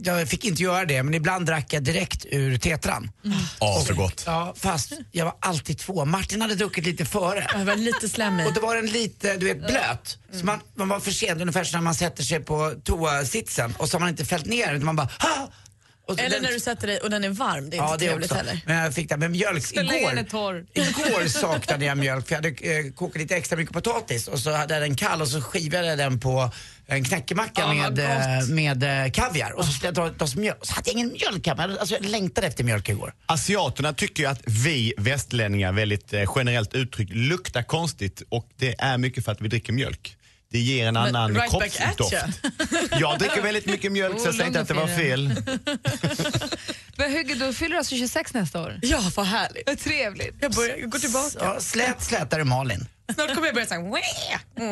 jag 0.03 0.29
fick 0.29 0.45
inte 0.45 0.63
göra 0.63 0.85
det 0.85 1.03
men 1.03 1.13
ibland 1.13 1.45
drack 1.45 1.73
jag 1.73 1.83
direkt 1.83 2.25
ur 2.25 2.57
tetran. 2.57 3.11
Ja, 3.59 3.83
så 3.87 3.93
gott. 3.93 4.23
Ja, 4.25 4.53
fast 4.57 4.93
jag 5.11 5.25
var 5.25 5.35
alltid 5.39 5.77
två. 5.77 6.05
Martin 6.05 6.41
hade 6.41 6.55
druckit 6.55 6.85
lite 6.85 7.05
före. 7.05 7.47
Jag 7.53 7.65
var 7.65 7.75
lite 7.75 8.09
slemmig. 8.09 8.47
Och 8.47 8.53
då 8.53 8.61
var 8.61 8.75
den 8.75 8.85
lite, 8.85 9.37
du 9.37 9.45
vet, 9.45 9.67
blöt. 9.67 10.17
Så 10.31 10.45
man, 10.45 10.59
man 10.75 10.89
var 10.89 10.99
för 10.99 11.11
sen, 11.11 11.41
ungefär 11.41 11.63
som 11.63 11.77
när 11.77 11.83
man 11.83 11.95
sätter 11.95 12.23
sig 12.23 12.39
på 12.39 12.73
toasitsen 12.83 13.73
och 13.77 13.89
så 13.89 13.95
har 13.95 13.99
man 13.99 14.09
inte 14.09 14.25
fällt 14.25 14.45
ner 14.45 14.73
utan 14.73 14.85
man 14.85 14.95
bara 14.95 15.09
ha! 15.19 15.51
Och 16.07 16.19
Eller 16.19 16.29
den- 16.29 16.43
när 16.43 16.51
du 16.51 16.59
sätter 16.59 16.87
dig 16.87 16.97
och 16.97 17.09
den 17.09 17.23
är 17.23 17.29
varm. 17.29 17.69
Det 17.69 17.77
är 17.77 17.81
Ja, 17.81 17.93
inte 17.93 18.05
det 18.05 18.09
trevligt 18.09 18.31
också. 18.31 18.43
heller. 18.45 18.61
Men 18.65 18.77
jag 18.77 18.93
fick 18.93 19.09
det 19.09 19.17
med 19.17 19.31
mjölk 19.31 19.71
igår. 19.73 20.65
Igår 20.73 21.27
saknade 21.27 21.85
jag 21.85 21.97
mjölk 21.97 22.27
för 22.27 22.35
jag 22.35 22.37
hade 22.43 22.49
eh, 22.87 22.91
kokat 22.93 23.21
lite 23.21 23.35
extra 23.35 23.57
mycket 23.57 23.73
potatis 23.73 24.27
och 24.27 24.39
så 24.39 24.51
hade 24.51 24.73
jag 24.73 24.83
den 24.83 24.95
kall 24.95 25.21
och 25.21 25.27
så 25.27 25.41
skivade 25.41 25.87
jag 25.87 25.97
den 25.97 26.19
på 26.19 26.51
en 26.87 27.03
knäckemacka 27.03 27.65
vad 27.65 27.75
med, 27.75 27.99
eh, 27.99 28.47
med 28.47 29.05
eh, 29.05 29.11
kaviar 29.11 29.51
och 29.51 29.65
så 29.65 29.71
skulle 29.71 29.87
jag 29.87 29.93
dra 29.95 30.07
ett 30.07 30.17
glas 30.17 30.35
mjölk. 30.35 30.57
Så 30.61 30.73
hade 30.73 30.89
jag 30.89 30.93
ingen 30.93 31.11
mjölk 31.13 31.47
hemma. 31.47 31.63
Alltså, 31.79 31.95
jag 31.95 32.05
längtade 32.05 32.47
efter 32.47 32.63
mjölk 32.63 32.89
igår. 32.89 33.13
Asiaterna 33.25 33.93
tycker 33.93 34.23
ju 34.23 34.29
att 34.29 34.41
vi 34.45 34.93
västlänningar, 34.97 35.71
väldigt 35.71 36.13
eh, 36.13 36.23
generellt 36.35 36.73
uttryckt, 36.73 37.11
luktar 37.13 37.63
konstigt 37.63 38.21
och 38.29 38.47
det 38.57 38.75
är 38.79 38.97
mycket 38.97 39.25
för 39.25 39.31
att 39.31 39.41
vi 39.41 39.47
dricker 39.47 39.73
mjölk. 39.73 40.17
Det 40.55 40.59
ger 40.59 40.87
en 40.87 40.93
Men 40.93 41.15
annan 41.15 41.35
right 41.35 41.51
back 41.51 41.81
at 41.81 41.97
kroppsdoft. 41.97 42.39
Jag 42.99 43.19
dricker 43.19 43.41
väldigt 43.41 43.65
mycket 43.65 43.91
mjölk 43.91 44.19
så 44.19 44.25
jag 44.25 44.31
Oh, 44.33 44.37
säger 44.37 44.47
inte 44.47 44.61
att 44.61 44.67
det 44.67 44.73
var 44.73 44.87
fel. 44.87 45.27
Men 46.97 47.11
Hugge, 47.11 47.35
du 47.35 47.53
fyller 47.53 47.77
alltså 47.77 47.95
26 47.95 48.33
nästa 48.33 48.61
år. 48.61 48.79
Ja, 48.81 49.11
vad 49.15 49.25
härligt. 49.25 49.63
Vad 49.67 49.79
trevligt. 49.79 50.35
Jag, 50.41 50.51
börjar, 50.51 50.77
jag 50.77 50.89
går 50.89 50.99
tillbaka. 50.99 51.29
Ja, 51.39 51.59
slät, 51.59 52.03
slätare 52.03 52.43
Malin. 52.43 52.85
Snart 53.13 53.35
kommer 53.35 53.47
jag 53.47 53.55
börja 53.55 53.67
säga 53.67 53.81
"Wah, 53.81 53.91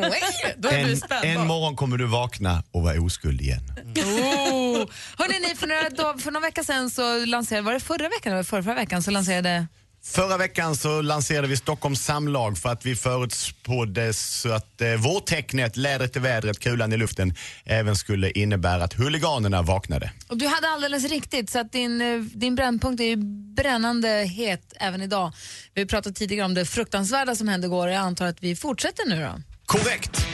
wah." 0.00 0.10
Då 0.56 0.68
är 0.68 0.84
du 0.84 0.90
En, 0.90 0.96
spännbar. 0.96 1.24
en 1.26 1.46
morgon 1.46 1.76
kommer 1.76 1.96
du 1.96 2.06
vakna 2.06 2.62
och 2.72 2.82
vara 2.82 3.00
oskuld 3.00 3.40
igen. 3.40 3.62
Oh. 3.96 4.88
Hörrni, 5.18 5.48
ni, 5.48 5.54
för, 5.56 5.66
några 5.66 6.18
för 6.18 6.30
någon 6.30 6.42
vecka 6.42 6.64
sedan 6.64 6.90
så 6.90 7.24
lanserade, 7.26 7.64
var 7.66 7.72
det 7.74 7.80
förra 7.80 8.08
veckan 8.08 8.32
eller 8.32 8.42
förra, 8.42 8.62
förra 8.62 8.74
veckan 8.74 9.02
så 9.02 9.10
lanserade 9.10 9.66
Förra 10.06 10.36
veckan 10.36 10.76
så 10.76 11.02
lanserade 11.02 11.48
vi 11.48 11.56
Stockholms 11.56 12.04
samlag 12.04 12.58
för 12.58 12.68
att 12.68 12.86
vi 12.86 12.96
förutspådde 12.96 14.12
så 14.12 14.52
att 14.52 14.80
eh, 14.80 14.94
vårtecknet, 14.94 15.76
lädret 15.76 16.16
i 16.16 16.18
vädret, 16.18 16.58
kulan 16.58 16.92
i 16.92 16.96
luften 16.96 17.34
även 17.64 17.96
skulle 17.96 18.30
innebära 18.30 18.84
att 18.84 18.94
huliganerna 18.94 19.62
vaknade. 19.62 20.10
Och 20.28 20.38
du 20.38 20.46
hade 20.46 20.68
alldeles 20.68 21.04
riktigt, 21.04 21.50
så 21.50 21.58
att 21.58 21.72
din, 21.72 22.00
eh, 22.00 22.20
din 22.20 22.54
brännpunkt 22.54 23.00
är 23.00 23.04
ju 23.04 23.16
brännande 23.56 24.08
het 24.08 24.72
även 24.80 25.02
idag. 25.02 25.32
Vi 25.74 25.80
har 25.80 25.88
pratat 25.88 26.16
tidigare 26.16 26.46
om 26.46 26.54
det 26.54 26.64
fruktansvärda 26.64 27.34
som 27.36 27.48
hände 27.48 27.66
igår 27.66 27.86
och 27.86 27.92
jag 27.92 28.00
antar 28.00 28.26
att 28.26 28.42
vi 28.42 28.56
fortsätter 28.56 29.08
nu 29.08 29.22
då. 29.22 29.40
Korrekt! 29.66 30.26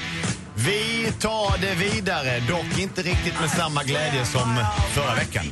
Vi 0.54 1.12
tar 1.20 1.60
det 1.60 1.74
vidare, 1.74 2.40
dock 2.48 2.78
inte 2.78 3.02
riktigt 3.02 3.40
med 3.40 3.50
samma 3.50 3.84
glädje 3.84 4.26
som 4.26 4.64
förra 4.94 5.14
veckan. 5.14 5.44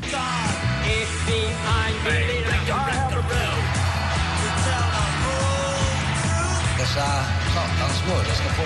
Dessa 6.99 7.25
satans 7.55 8.07
mördare 8.09 8.35
ska 8.35 8.49
få 8.49 8.63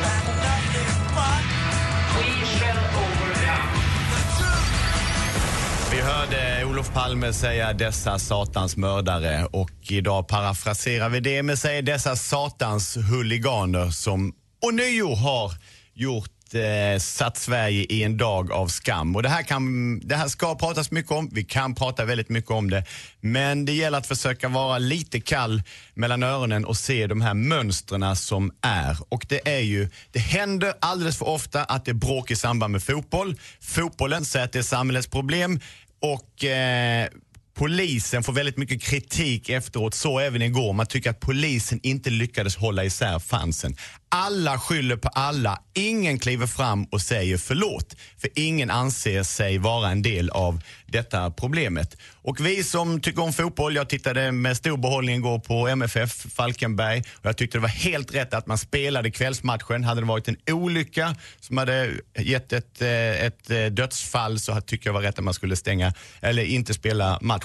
Vi 5.92 6.00
hörde 6.00 6.64
Olof 6.64 6.92
Palme 6.92 7.32
säga 7.32 7.72
dessa 7.72 8.18
satans 8.18 8.76
mördare 8.76 9.46
och 9.50 9.70
idag 9.90 10.28
parafraserar 10.28 11.08
vi 11.08 11.20
det 11.20 11.42
med 11.42 11.58
säga 11.58 11.82
dessa 11.82 12.16
satans 12.16 12.96
huliganer 12.96 13.90
som 13.90 14.34
ånyo 14.66 15.14
har 15.14 15.52
gjort 15.94 16.41
eh, 16.54 16.98
satt 16.98 17.36
Sverige 17.36 17.86
i 17.88 18.02
en 18.02 18.16
dag 18.16 18.52
av 18.52 18.68
skam. 18.68 19.16
Och 19.16 19.22
det 19.22 19.28
här, 19.28 19.42
kan, 19.42 19.98
det 20.00 20.16
här 20.16 20.28
ska 20.28 20.54
pratas 20.54 20.90
mycket 20.90 21.12
om, 21.12 21.30
vi 21.32 21.44
kan 21.44 21.74
prata 21.74 22.04
väldigt 22.04 22.28
mycket 22.28 22.50
om 22.50 22.70
det. 22.70 22.84
Men 23.20 23.64
det 23.64 23.72
gäller 23.72 23.98
att 23.98 24.06
försöka 24.06 24.48
vara 24.48 24.78
lite 24.78 25.20
kall 25.20 25.62
mellan 25.94 26.22
öronen 26.22 26.64
och 26.64 26.76
se 26.76 27.06
de 27.06 27.20
här 27.20 27.34
mönstren 27.34 28.16
som 28.16 28.52
är. 28.60 28.96
Och 29.08 29.26
det 29.28 29.48
är 29.48 29.60
ju, 29.60 29.88
det 30.10 30.18
händer 30.18 30.74
alldeles 30.80 31.18
för 31.18 31.28
ofta 31.28 31.64
att 31.64 31.84
det 31.84 31.90
är 31.90 31.94
bråk 31.94 32.30
i 32.30 32.36
samband 32.36 32.72
med 32.72 32.82
fotboll. 32.82 33.36
Fotbollen 33.60 34.24
säger 34.24 34.44
att 34.44 34.52
det 34.52 34.58
är 34.58 34.62
samhällets 34.62 35.06
problem 35.06 35.60
och 36.00 36.44
eh, 36.44 37.08
Polisen 37.54 38.22
får 38.22 38.32
väldigt 38.32 38.56
mycket 38.56 38.82
kritik 38.82 39.48
efteråt, 39.48 39.94
så 39.94 40.18
även 40.18 40.42
igår. 40.42 40.72
Man 40.72 40.86
tycker 40.86 41.10
att 41.10 41.20
polisen 41.20 41.80
inte 41.82 42.10
lyckades 42.10 42.56
hålla 42.56 42.84
isär 42.84 43.18
fansen. 43.18 43.76
Alla 44.08 44.58
skyller 44.58 44.96
på 44.96 45.08
alla. 45.08 45.58
Ingen 45.74 46.18
kliver 46.18 46.46
fram 46.46 46.84
och 46.84 47.00
säger 47.00 47.38
förlåt. 47.38 47.96
För 48.18 48.30
ingen 48.34 48.70
anser 48.70 49.22
sig 49.22 49.58
vara 49.58 49.90
en 49.90 50.02
del 50.02 50.30
av 50.30 50.62
detta 50.86 51.30
problemet. 51.30 51.96
Och 52.22 52.46
vi 52.46 52.64
som 52.64 53.00
tycker 53.00 53.22
om 53.22 53.32
fotboll, 53.32 53.74
jag 53.74 53.88
tittade 53.88 54.32
med 54.32 54.56
stor 54.56 54.76
behållning 54.76 55.16
igår 55.16 55.38
på 55.38 55.68
MFF 55.68 56.26
Falkenberg 56.34 57.00
och 57.00 57.26
jag 57.26 57.36
tyckte 57.36 57.58
det 57.58 57.62
var 57.62 57.68
helt 57.68 58.14
rätt 58.14 58.34
att 58.34 58.46
man 58.46 58.58
spelade 58.58 59.10
kvällsmatchen. 59.10 59.84
Hade 59.84 60.00
det 60.00 60.06
varit 60.06 60.28
en 60.28 60.36
olycka 60.50 61.16
som 61.40 61.56
hade 61.56 61.90
gett 62.18 62.52
ett, 62.52 62.82
eh, 62.82 63.24
ett 63.24 63.50
eh, 63.50 63.64
dödsfall 63.66 64.40
så 64.40 64.60
tycker 64.60 64.88
jag 64.88 64.94
det 64.94 65.00
var 65.00 65.02
rätt 65.02 65.18
att 65.18 65.24
man 65.24 65.34
skulle 65.34 65.56
stänga 65.56 65.94
eller 66.20 66.44
inte 66.44 66.74
spela 66.74 67.18
matchen. 67.20 67.41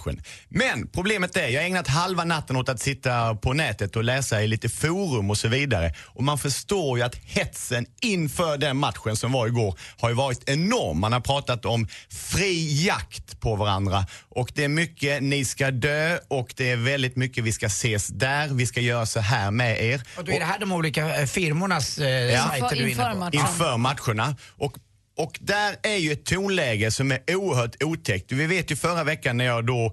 Men 0.50 0.88
problemet 0.88 1.38
är, 1.38 1.48
jag 1.48 1.62
har 1.62 1.68
ägnat 1.68 1.88
halva 1.88 2.24
natten 2.24 2.56
åt 2.56 2.70
att 2.70 2.80
sitta 2.80 3.36
på 3.36 3.54
nätet 3.54 3.96
och 3.96 4.04
läsa 4.04 4.44
i 4.44 4.48
lite 4.48 4.70
forum 4.70 5.30
och 5.30 5.38
så 5.38 5.48
vidare. 5.48 5.94
Och 6.06 6.24
man 6.24 6.38
förstår 6.38 6.98
ju 6.98 7.04
att 7.04 7.16
hetsen 7.16 7.86
inför 8.02 8.58
den 8.58 8.78
matchen 8.78 9.16
som 9.16 9.32
var 9.32 9.48
igår 9.48 9.80
har 10.00 10.10
ju 10.10 10.16
varit 10.16 10.50
enorm. 10.50 11.00
Man 11.00 11.14
har 11.14 11.20
pratat 11.20 11.66
om 11.66 11.88
fri 12.10 12.86
jakt 12.86 13.40
på 13.40 13.56
varandra 13.56 14.06
och 14.30 14.52
det 14.56 14.64
är 14.64 14.68
mycket 14.68 15.24
ni 15.24 15.46
ska 15.46 15.72
dö 15.72 16.18
och 16.28 16.54
det 16.58 16.72
är 16.72 16.76
väldigt 16.76 17.16
mycket 17.16 17.44
vi 17.44 17.52
ska 17.52 17.66
ses 17.66 18.08
där, 18.08 18.48
vi 18.48 18.66
ska 18.66 18.80
göra 18.82 19.06
så 19.06 19.20
här 19.20 19.52
med 19.52 19.84
er. 19.84 20.02
Och 20.18 20.26
då 20.26 20.32
är 20.32 20.40
det 20.40 20.46
här 20.46 20.60
de 20.60 20.72
olika 20.72 21.20
eh, 21.22 21.26
firmornas 21.26 21.98
eh, 21.98 22.08
Ja. 22.10 22.48
sajter 22.50 22.76
du 22.76 22.84
är 22.84 22.88
inne 22.88 23.30
på? 23.32 23.38
Inför 23.38 23.78
matcherna. 23.78 24.36
Och, 24.58 24.74
och 25.18 25.38
där 25.42 25.76
är 25.84 25.96
ju 25.98 26.12
ett 26.12 26.26
tonläge 26.26 26.92
som 26.92 27.12
är 27.12 27.36
oerhört 27.36 27.84
otäckt. 27.84 28.32
Vi 28.32 28.48
vet 28.48 28.72
ju 28.72 28.76
förra 28.76 29.04
veckan 29.04 29.38
när 29.38 29.46
jag 29.46 29.66
då 29.66 29.86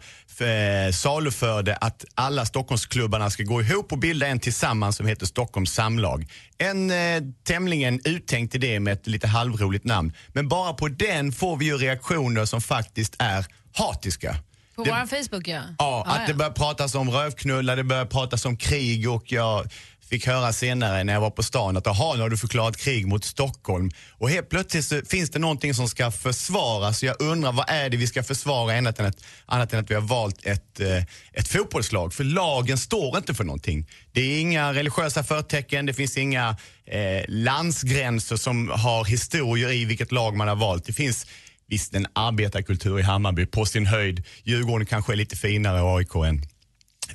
eh, 0.44 0.92
saluförde 0.92 1.76
att 1.76 2.04
alla 2.14 2.46
Stockholmsklubbarna 2.46 3.30
ska 3.30 3.42
gå 3.42 3.62
ihop 3.62 3.92
och 3.92 3.98
bilda 3.98 4.26
en 4.26 4.40
tillsammans 4.40 4.96
som 4.96 5.06
heter 5.06 5.26
Stockholms 5.26 5.72
samlag. 5.72 6.26
En 6.58 6.90
eh, 6.90 7.22
tämligen 7.46 8.00
uttänkt 8.04 8.54
idé 8.54 8.80
med 8.80 8.92
ett 8.92 9.06
lite 9.06 9.26
halvroligt 9.26 9.84
namn. 9.84 10.12
Men 10.32 10.48
bara 10.48 10.72
på 10.74 10.88
den 10.88 11.32
får 11.32 11.56
vi 11.56 11.64
ju 11.64 11.76
reaktioner 11.78 12.44
som 12.44 12.60
faktiskt 12.60 13.16
är 13.18 13.46
hatiska. 13.76 14.36
På 14.76 14.84
Det- 14.84 14.90
vår 14.90 15.06
Facebook, 15.22 15.48
ja. 15.48 15.60
Ja, 15.78 16.04
att 16.08 16.26
det 16.26 16.34
börjar 16.34 16.50
pratas 16.52 16.94
om 16.94 17.10
rövknullar, 17.10 17.76
det 17.76 17.84
börjar 17.84 18.04
pratas 18.06 18.44
om 18.44 18.56
krig 18.56 19.10
och 19.10 19.32
jag 19.32 19.66
fick 20.14 20.26
höra 20.26 20.52
senare 20.52 21.04
när 21.04 21.12
jag 21.12 21.20
var 21.20 21.30
på 21.30 21.42
stan 21.42 21.76
att 21.76 21.86
jaha, 21.86 22.16
nu 22.16 22.22
har 22.22 22.30
du 22.30 22.36
förklarat 22.36 22.76
krig 22.76 23.06
mot 23.06 23.24
Stockholm. 23.24 23.90
Och 24.18 24.30
helt 24.30 24.48
plötsligt 24.48 24.84
så 24.84 25.02
finns 25.08 25.30
det 25.30 25.38
någonting 25.38 25.74
som 25.74 25.88
ska 25.88 26.10
försvaras. 26.10 27.02
Jag 27.02 27.22
undrar 27.22 27.52
vad 27.52 27.64
är 27.68 27.90
det 27.90 27.96
vi 27.96 28.06
ska 28.06 28.22
försvara 28.22 28.78
annat 28.78 28.98
än 29.00 29.06
att, 29.06 29.24
annat 29.46 29.72
än 29.72 29.80
att 29.80 29.90
vi 29.90 29.94
har 29.94 30.02
valt 30.02 30.46
ett, 30.46 30.80
eh, 30.80 31.02
ett 31.32 31.48
fotbollslag. 31.48 32.14
För 32.14 32.24
lagen 32.24 32.78
står 32.78 33.16
inte 33.16 33.34
för 33.34 33.44
någonting. 33.44 33.86
Det 34.12 34.20
är 34.20 34.40
inga 34.40 34.74
religiösa 34.74 35.24
förtecken, 35.24 35.86
det 35.86 35.94
finns 35.94 36.16
inga 36.16 36.56
eh, 36.86 37.24
landsgränser 37.28 38.36
som 38.36 38.68
har 38.68 39.04
historier 39.04 39.72
i 39.72 39.84
vilket 39.84 40.12
lag 40.12 40.36
man 40.36 40.48
har 40.48 40.56
valt. 40.56 40.84
Det 40.84 40.92
finns 40.92 41.26
Visst, 41.68 41.94
en 41.94 42.06
arbetarkultur 42.12 42.98
i 42.98 43.02
Hammarby 43.02 43.46
på 43.46 43.66
sin 43.66 43.86
höjd. 43.86 44.24
Djurgården 44.42 44.86
kanske 44.86 45.12
är 45.12 45.16
lite 45.16 45.36
finare 45.36 45.82
och 45.82 45.98
AIK 45.98 46.14
än 46.14 46.42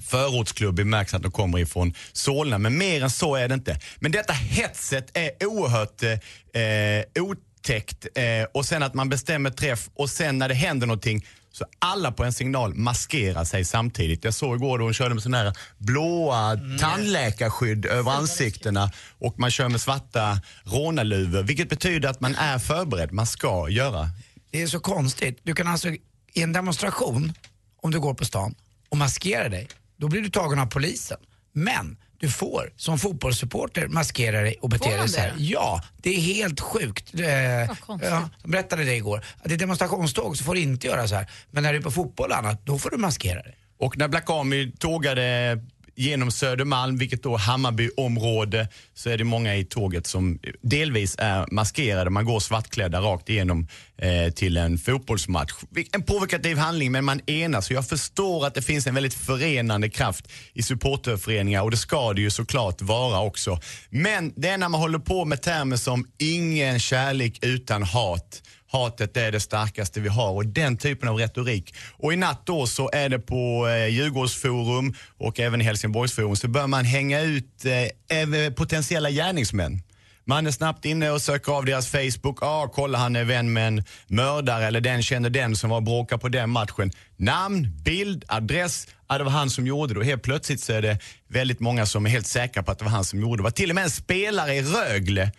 förortsklubb 0.07 0.79
i 0.79 0.83
märks 0.83 1.13
att 1.13 1.21
de 1.21 1.31
kommer 1.31 1.59
ifrån 1.59 1.93
Solna, 2.13 2.57
men 2.57 2.77
mer 2.77 3.03
än 3.03 3.09
så 3.09 3.35
är 3.35 3.47
det 3.47 3.53
inte. 3.53 3.79
Men 3.99 4.11
detta 4.11 4.33
hetset 4.33 5.17
är 5.17 5.45
oerhört 5.47 6.03
eh, 6.03 7.23
otäckt 7.23 8.07
eh, 8.15 8.23
och 8.53 8.65
sen 8.65 8.83
att 8.83 8.93
man 8.93 9.09
bestämmer 9.09 9.49
träff 9.49 9.89
och 9.93 10.09
sen 10.09 10.37
när 10.37 10.49
det 10.49 10.55
händer 10.55 10.87
någonting 10.87 11.25
så 11.51 11.65
alla 11.79 12.11
på 12.11 12.23
en 12.23 12.33
signal 12.33 12.75
maskerar 12.75 13.43
sig 13.43 13.65
samtidigt. 13.65 14.23
Jag 14.23 14.33
såg 14.33 14.55
igår 14.55 14.77
då 14.77 14.83
hon 14.83 14.93
körde 14.93 15.13
med 15.13 15.23
sådana 15.23 15.37
här 15.37 15.53
blåa 15.77 16.59
tandläkarskydd 16.79 17.85
över 17.85 18.11
ansiktena 18.11 18.91
och 19.19 19.39
man 19.39 19.51
kör 19.51 19.69
med 19.69 19.81
svarta 19.81 20.41
rånarluvor, 20.63 21.43
vilket 21.43 21.69
betyder 21.69 22.09
att 22.09 22.19
man 22.19 22.35
är 22.35 22.59
förberedd. 22.59 23.11
Man 23.11 23.27
ska 23.27 23.69
göra. 23.69 24.09
Det 24.51 24.61
är 24.61 24.67
så 24.67 24.79
konstigt. 24.79 25.39
Du 25.43 25.55
kan 25.55 25.67
alltså 25.67 25.89
i 26.33 26.41
en 26.41 26.53
demonstration, 26.53 27.33
om 27.81 27.91
du 27.91 27.99
går 27.99 28.13
på 28.13 28.25
stan 28.25 28.55
och 28.89 28.97
maskerar 28.97 29.49
dig, 29.49 29.67
då 29.99 30.07
blir 30.07 30.21
du 30.21 30.29
tagen 30.29 30.59
av 30.59 30.65
polisen. 30.65 31.17
Men 31.53 31.97
du 32.19 32.29
får 32.29 32.73
som 32.75 32.99
fotbollssupporter 32.99 33.87
maskera 33.87 34.41
dig 34.41 34.57
och 34.61 34.69
bete 34.69 34.97
dig 34.97 35.09
så 35.09 35.19
här. 35.19 35.33
det? 35.37 35.43
Ja, 35.43 35.83
det 35.97 36.09
är 36.09 36.19
helt 36.21 36.59
sjukt. 36.59 37.13
Eh, 37.13 37.75
konstigt. 37.79 38.09
ja, 38.11 38.29
de 38.43 38.51
berättade 38.51 38.83
det 38.83 38.95
igår. 38.95 39.25
Att 39.43 39.51
i 39.51 39.55
demonstrationståg 39.55 40.37
så 40.37 40.43
får 40.43 40.55
du 40.55 40.61
inte 40.61 40.87
göra 40.87 41.07
så 41.07 41.15
här. 41.15 41.31
Men 41.51 41.63
när 41.63 41.73
du 41.73 41.79
är 41.79 41.83
på 41.83 41.91
fotboll 41.91 42.31
och 42.31 42.37
annat, 42.37 42.65
då 42.65 42.79
får 42.79 42.89
du 42.89 42.97
maskera 42.97 43.41
dig. 43.41 43.57
Och 43.79 43.97
när 43.97 44.07
Black 44.07 44.29
Army 44.29 44.71
tågade 44.71 45.57
genom 45.99 46.31
Södermalm, 46.31 46.97
vilket 46.97 47.23
då 47.23 47.33
är 47.33 47.37
Hammarbyområde, 47.37 48.67
så 48.93 49.09
är 49.09 49.17
det 49.17 49.23
många 49.23 49.55
i 49.55 49.65
tåget 49.65 50.07
som 50.07 50.39
delvis 50.61 51.15
är 51.19 51.45
maskerade. 51.51 52.09
Man 52.09 52.25
går 52.25 52.39
svartklädda 52.39 53.01
rakt 53.01 53.29
igenom 53.29 53.67
eh, 53.97 54.33
till 54.33 54.57
en 54.57 54.77
fotbollsmatch. 54.77 55.51
En 55.91 56.03
provokativ 56.03 56.57
handling, 56.57 56.91
men 56.91 57.05
man 57.05 57.21
enas. 57.29 57.69
Och 57.69 57.75
jag 57.75 57.87
förstår 57.87 58.47
att 58.47 58.53
det 58.53 58.61
finns 58.61 58.87
en 58.87 58.95
väldigt 58.95 59.13
förenande 59.13 59.89
kraft 59.89 60.31
i 60.53 60.63
supporterföreningar 60.63 61.61
och 61.61 61.71
det 61.71 61.77
ska 61.77 62.13
det 62.13 62.21
ju 62.21 62.29
såklart 62.29 62.81
vara 62.81 63.21
också. 63.21 63.59
Men 63.89 64.33
det 64.35 64.49
är 64.49 64.57
när 64.57 64.69
man 64.69 64.81
håller 64.81 64.99
på 64.99 65.25
med 65.25 65.41
termer 65.41 65.77
som 65.77 66.07
ingen 66.17 66.79
kärlek 66.79 67.39
utan 67.41 67.83
hat. 67.83 68.41
Hatet 68.71 69.17
är 69.17 69.31
det 69.31 69.39
starkaste 69.39 69.99
vi 69.99 70.09
har 70.09 70.31
och 70.31 70.45
den 70.45 70.77
typen 70.77 71.09
av 71.09 71.17
retorik. 71.17 71.73
Och 71.97 72.13
i 72.13 72.15
natt 72.15 72.41
då 72.45 72.67
så 72.67 72.89
är 72.93 73.09
det 73.09 73.19
på 73.19 73.67
eh, 73.67 73.87
Djurgårdsforum 73.87 74.93
och 75.17 75.39
även 75.39 75.61
i 75.61 75.63
Helsingborgsforum 75.63 76.35
så 76.35 76.47
bör 76.47 76.67
man 76.67 76.85
hänga 76.85 77.21
ut 77.21 77.65
eh, 77.65 78.53
potentiella 78.53 79.09
gärningsmän. 79.09 79.81
Man 80.29 80.47
är 80.47 80.51
snabbt 80.51 80.85
inne 80.85 81.09
och 81.09 81.21
söker 81.21 81.51
av 81.51 81.65
deras 81.65 81.87
Facebook. 81.87 82.43
Ah, 82.43 82.67
kolla 82.67 82.97
han 82.97 83.15
är 83.15 83.23
vän 83.23 83.53
med 83.53 83.67
en 83.67 83.83
mördare 84.07 84.65
eller 84.65 84.81
den 84.81 85.03
känner 85.03 85.29
den 85.29 85.55
som 85.55 85.69
var 85.69 85.81
bråka 85.81 86.17
bråkade 86.17 86.21
på 86.21 86.29
den 86.29 86.49
matchen. 86.49 86.91
Namn, 87.17 87.67
bild, 87.83 88.25
adress. 88.27 88.87
Ah, 89.07 89.17
det 89.17 89.23
var 89.23 89.31
han 89.31 89.49
som 89.49 89.67
gjorde 89.67 89.93
det 89.93 89.99
och 89.99 90.05
helt 90.05 90.21
plötsligt 90.21 90.61
så 90.61 90.73
är 90.73 90.81
det 90.81 90.99
väldigt 91.27 91.59
många 91.59 91.85
som 91.85 92.05
är 92.05 92.09
helt 92.09 92.27
säkra 92.27 92.63
på 92.63 92.71
att 92.71 92.79
det 92.79 92.85
var 92.85 92.91
han 92.91 93.05
som 93.05 93.21
gjorde 93.21 93.35
det. 93.35 93.37
Det 93.37 93.43
var 93.43 93.51
till 93.51 93.69
och 93.69 93.75
med 93.75 93.83
en 93.83 93.89
spelare 93.89 94.55
i 94.55 94.61
Rögle 94.61 95.31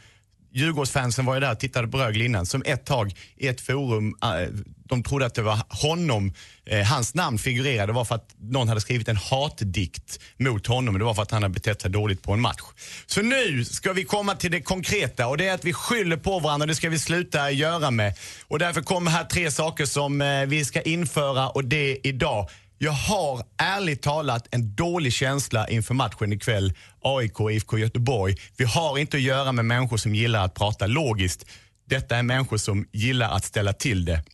Djurgårdsfansen 0.53 1.25
var 1.25 1.35
ju 1.35 1.41
där 1.41 1.53
och 1.53 1.59
tittade 1.59 1.89
på 1.89 1.99
Rögle 1.99 2.25
innan, 2.25 2.47
som 2.47 2.63
ett 2.67 2.85
tag 2.85 3.15
i 3.37 3.49
ett 3.49 3.61
forum, 3.61 4.15
äh, 4.23 4.49
de 4.85 5.03
trodde 5.03 5.27
att 5.27 5.35
det 5.35 5.43
var 5.43 5.59
honom, 5.69 6.33
eh, 6.67 6.87
hans 6.87 7.15
namn 7.15 7.39
figurerade, 7.39 7.87
det 7.87 7.93
var 7.93 8.05
för 8.05 8.15
att 8.15 8.35
någon 8.39 8.69
hade 8.69 8.81
skrivit 8.81 9.09
en 9.09 9.17
hatdikt 9.17 10.21
mot 10.37 10.67
honom, 10.67 10.99
det 10.99 11.05
var 11.05 11.15
för 11.15 11.23
att 11.23 11.31
han 11.31 11.43
hade 11.43 11.53
betett 11.53 11.83
sig 11.83 11.91
dåligt 11.91 12.23
på 12.23 12.33
en 12.33 12.41
match. 12.41 12.61
Så 13.07 13.23
nu 13.23 13.65
ska 13.65 13.93
vi 13.93 14.05
komma 14.05 14.35
till 14.35 14.51
det 14.51 14.61
konkreta 14.61 15.27
och 15.27 15.37
det 15.37 15.49
är 15.49 15.55
att 15.55 15.65
vi 15.65 15.73
skyller 15.73 16.17
på 16.17 16.39
varandra, 16.39 16.67
det 16.67 16.75
ska 16.75 16.89
vi 16.89 16.99
sluta 16.99 17.51
göra 17.51 17.91
med. 17.91 18.15
Och 18.49 18.59
därför 18.59 18.83
kommer 18.83 19.11
här 19.11 19.25
tre 19.25 19.51
saker 19.51 19.87
som 19.87 20.21
eh, 20.21 20.47
vi 20.47 20.65
ska 20.65 20.83
införa 20.83 21.49
och 21.49 21.65
det 21.65 21.99
idag. 22.03 22.49
Jag 22.83 22.93
har 22.93 23.43
ärligt 23.57 24.03
talat 24.03 24.49
en 24.51 24.75
dålig 24.75 25.13
känsla 25.13 25.69
inför 25.69 25.95
matchen 25.95 26.33
ikväll, 26.33 26.73
AIK 27.01 27.41
IFK 27.51 27.79
Göteborg. 27.79 28.37
Vi 28.57 28.65
har 28.65 28.99
inte 28.99 29.17
att 29.17 29.23
göra 29.23 29.53
med 29.53 29.65
människor 29.65 29.97
som 29.97 30.15
gillar 30.15 30.45
att 30.45 30.55
prata 30.55 30.87
logiskt. 30.87 31.47
Detta 31.89 32.17
är 32.17 32.23
människor 32.23 32.57
som 32.57 32.87
gillar 32.93 33.31
att 33.31 33.45
ställa 33.45 33.73
till 33.73 34.05
det. 34.05 34.25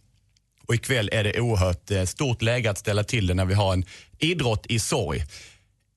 Och 0.66 0.74
ikväll 0.74 1.10
är 1.12 1.24
det 1.24 1.40
oerhört 1.40 1.90
eh, 1.90 2.04
stort 2.04 2.42
läge 2.42 2.70
att 2.70 2.78
ställa 2.78 3.04
till 3.04 3.26
det 3.26 3.34
när 3.34 3.44
vi 3.44 3.54
har 3.54 3.72
en 3.72 3.84
idrott 4.18 4.66
i 4.66 4.78
sorg. 4.78 5.24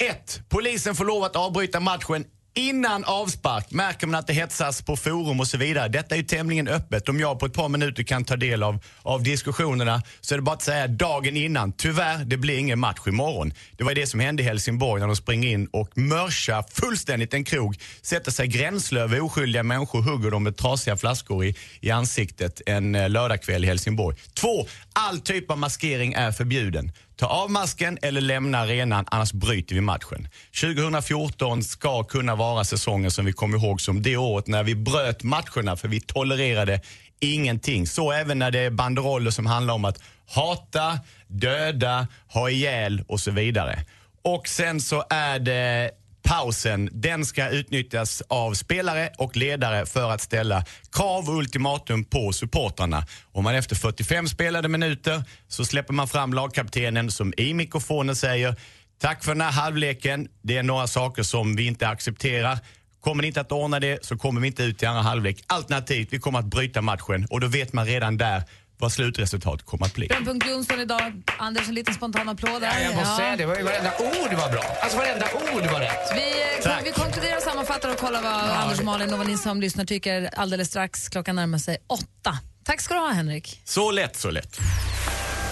1. 0.10 0.42
Polisen 0.50 0.96
får 0.96 1.06
lov 1.06 1.24
att 1.24 1.36
avbryta 1.36 1.80
matchen 1.80 2.26
Innan 2.54 3.06
avspark 3.06 3.72
märker 3.72 4.08
man 4.08 4.20
att 4.20 4.28
det 4.28 4.34
hetsas 4.34 4.82
på 4.82 4.96
forum 4.98 5.40
och 5.40 5.48
så 5.48 5.58
vidare. 5.58 5.88
Detta 5.88 6.16
är 6.16 6.20
ju 6.20 6.26
tämligen 6.26 6.68
öppet. 6.68 7.10
Om 7.10 7.20
jag 7.20 7.40
på 7.40 7.46
ett 7.46 7.54
par 7.54 7.70
minuter 7.70 8.04
kan 8.04 8.26
ta 8.26 8.36
del 8.36 8.64
av, 8.64 8.80
av 9.02 9.24
diskussionerna 9.24 10.02
så 10.22 10.34
är 10.36 10.38
det 10.38 10.42
bara 10.42 10.56
att 10.56 10.62
säga 10.62 10.88
dagen 10.88 11.38
innan, 11.38 11.72
tyvärr, 11.72 12.26
det 12.26 12.38
blir 12.38 12.58
ingen 12.58 12.80
match 12.80 13.08
imorgon. 13.08 13.54
Det 13.78 13.84
var 13.84 13.92
ju 13.92 13.96
det 13.96 14.08
som 14.08 14.20
hände 14.20 14.44
i 14.44 14.46
Helsingborg 14.46 15.00
när 15.00 15.08
de 15.08 15.16
springer 15.16 15.50
in 15.50 15.68
och 15.72 15.98
mörsar 15.98 16.66
fullständigt 16.72 17.34
en 17.34 17.44
krog, 17.44 17.78
sätter 18.02 18.32
sig 18.32 18.48
gränslös 18.48 19.04
över 19.04 19.22
oskyldiga 19.22 19.64
människor, 19.64 20.02
hugger 20.02 20.32
dem 20.32 20.44
med 20.44 20.58
trasiga 20.58 20.98
flaskor 20.98 21.46
i, 21.46 21.56
i 21.82 21.92
ansiktet 21.92 22.62
en 22.66 22.96
eh, 22.96 23.10
lördagkväll 23.10 23.64
i 23.64 23.68
Helsingborg. 23.68 24.18
Två, 24.34 24.68
all 25.08 25.20
typ 25.20 25.52
av 25.52 25.58
maskering 25.58 26.14
är 26.14 26.32
förbjuden. 26.32 26.92
Ta 27.16 27.26
av 27.26 27.52
masken 27.52 27.98
eller 28.02 28.22
lämna 28.22 28.58
arenan, 28.58 29.06
annars 29.12 29.34
bryter 29.34 29.76
vi 29.76 29.82
matchen. 29.82 30.28
2014 30.62 31.64
ska 31.64 32.04
kunna 32.04 32.36
vara 32.36 32.64
säsongen 32.64 33.12
som 33.12 33.26
vi 33.26 33.34
kommer 33.34 33.58
ihåg 33.58 33.82
som 33.82 34.02
det 34.02 34.18
året 34.18 34.48
när 34.48 34.64
vi 34.64 34.76
bröt 34.76 35.24
matcherna 35.24 35.76
för 35.76 35.88
vi 35.88 36.02
tolererade 36.02 36.82
ingenting. 37.20 37.88
Så 37.88 38.12
även 38.12 38.40
när 38.40 38.52
det 38.52 38.60
är 38.60 38.70
banderoller 38.70 39.32
som 39.32 39.46
handlar 39.46 39.74
om 39.74 39.86
att 39.86 40.02
hata, 40.28 41.00
döda, 41.28 42.08
ha 42.28 42.50
ihjäl 42.50 43.04
och 43.08 43.20
så 43.20 43.32
vidare. 43.32 43.86
Och 44.22 44.48
sen 44.48 44.82
så 44.82 45.04
är 45.10 45.40
det 45.40 45.92
pausen, 46.24 46.90
den 46.92 47.26
ska 47.26 47.50
utnyttjas 47.50 48.24
av 48.28 48.54
spelare 48.54 49.10
och 49.18 49.38
ledare 49.38 49.86
för 49.86 50.12
att 50.12 50.22
ställa 50.22 50.66
krav 50.92 51.30
och 51.30 51.36
ultimatum 51.36 52.06
på 52.06 52.34
supportrarna. 52.34 53.06
Om 53.32 53.44
man 53.44 53.56
efter 53.56 53.76
45 53.76 54.28
spelade 54.28 54.68
minuter 54.68 55.24
så 55.48 55.66
släpper 55.66 55.94
man 55.94 56.08
fram 56.08 56.34
lagkaptenen 56.34 57.12
som 57.12 57.34
i 57.38 57.54
mikrofonen 57.54 58.16
säger 58.16 58.56
Tack 59.02 59.24
för 59.24 59.32
den 59.32 59.42
här 59.42 59.52
halvleken. 59.52 60.28
Det 60.42 60.58
är 60.58 60.64
några 60.64 60.88
saker 60.88 61.24
som 61.24 61.56
vi 61.56 61.66
inte 61.66 61.88
accepterar. 61.88 62.60
Kommer 63.02 63.22
ni 63.22 63.28
inte 63.28 63.42
att 63.42 63.52
ordna 63.52 63.80
det 63.80 64.06
så 64.06 64.18
kommer 64.18 64.42
vi 64.42 64.48
inte 64.48 64.64
ut 64.64 64.84
i 64.84 64.86
andra 64.86 65.02
halvlek. 65.02 65.44
Alternativt, 65.48 66.08
vi 66.12 66.20
kommer 66.20 66.40
att 66.40 66.46
bryta 66.46 66.82
matchen 66.82 67.28
och 67.30 67.40
då 67.40 67.48
vet 67.48 67.74
man 67.74 67.86
redan 67.86 68.18
där 68.18 68.44
vad 68.80 68.92
slutresultatet 68.92 69.66
kommer 69.66 69.86
att 69.86 69.94
bli. 69.94 70.08
Brännpunkt 70.08 70.48
Jonsson 70.50 70.80
idag. 70.80 71.22
Anders, 71.40 71.68
en 71.68 71.76
liten 71.76 71.94
spontan 71.94 72.30
applåd 72.30 72.62
där. 72.62 72.68
Ja, 72.68 72.80
jag 72.80 72.96
måste 72.96 73.16
säga 73.16 73.36
det, 73.36 73.46
var- 73.46 73.64
varenda 73.64 73.92
ord 74.00 74.34
var 74.40 74.52
bra. 74.52 74.64
Alltså 74.82 74.98
varenda 74.98 75.26
ord 75.56 75.72
var 75.72 75.80
rätt. 75.80 76.12
Vi, 76.16 76.42
eh, 76.42 76.64
Tack. 76.64 76.82
vi 76.86 76.92
konkluderar 76.92 77.38
och 77.38 77.44
sammanfattar 77.44 77.90
och 77.92 77.98
kollar 77.98 78.22
vad 78.22 78.34
Anders 78.34 78.80
och 78.80 78.86
Malin 78.86 79.12
och 79.14 79.18
vad 79.18 79.28
ni 79.28 79.38
som 79.38 79.62
lyssnar 79.62 79.86
tycker 79.86 80.30
alldeles 80.40 80.68
strax. 80.68 81.10
Klockan 81.10 81.36
närmar 81.36 81.58
sig 81.58 81.78
åtta. 81.88 82.38
Tack 82.64 82.82
ska 82.82 82.94
du 82.94 83.00
ha, 83.00 83.10
Henrik. 83.12 83.62
Så 83.66 83.92
lätt, 83.92 84.16
så 84.16 84.32
lätt. 84.32 84.60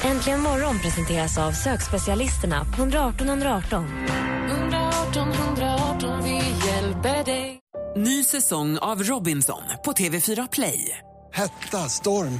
Äntligen 0.04 0.42
morgon 0.42 0.80
presenteras 0.80 1.38
av 1.38 1.52
sökspecialisterna 1.52 2.66
på 2.66 2.82
118 2.82 3.28
118. 3.30 3.86
118 4.50 5.32
118, 5.34 6.24
vi 6.24 6.36
hjälper 6.68 7.24
dig. 7.26 7.60
Ny 7.98 8.24
säsong 8.24 8.78
av 8.78 9.04
Robinson 9.04 9.62
på 9.86 9.92
TV4 9.92 10.48
Play. 10.52 10.98
Hetta, 11.34 11.78
storm, 11.90 12.40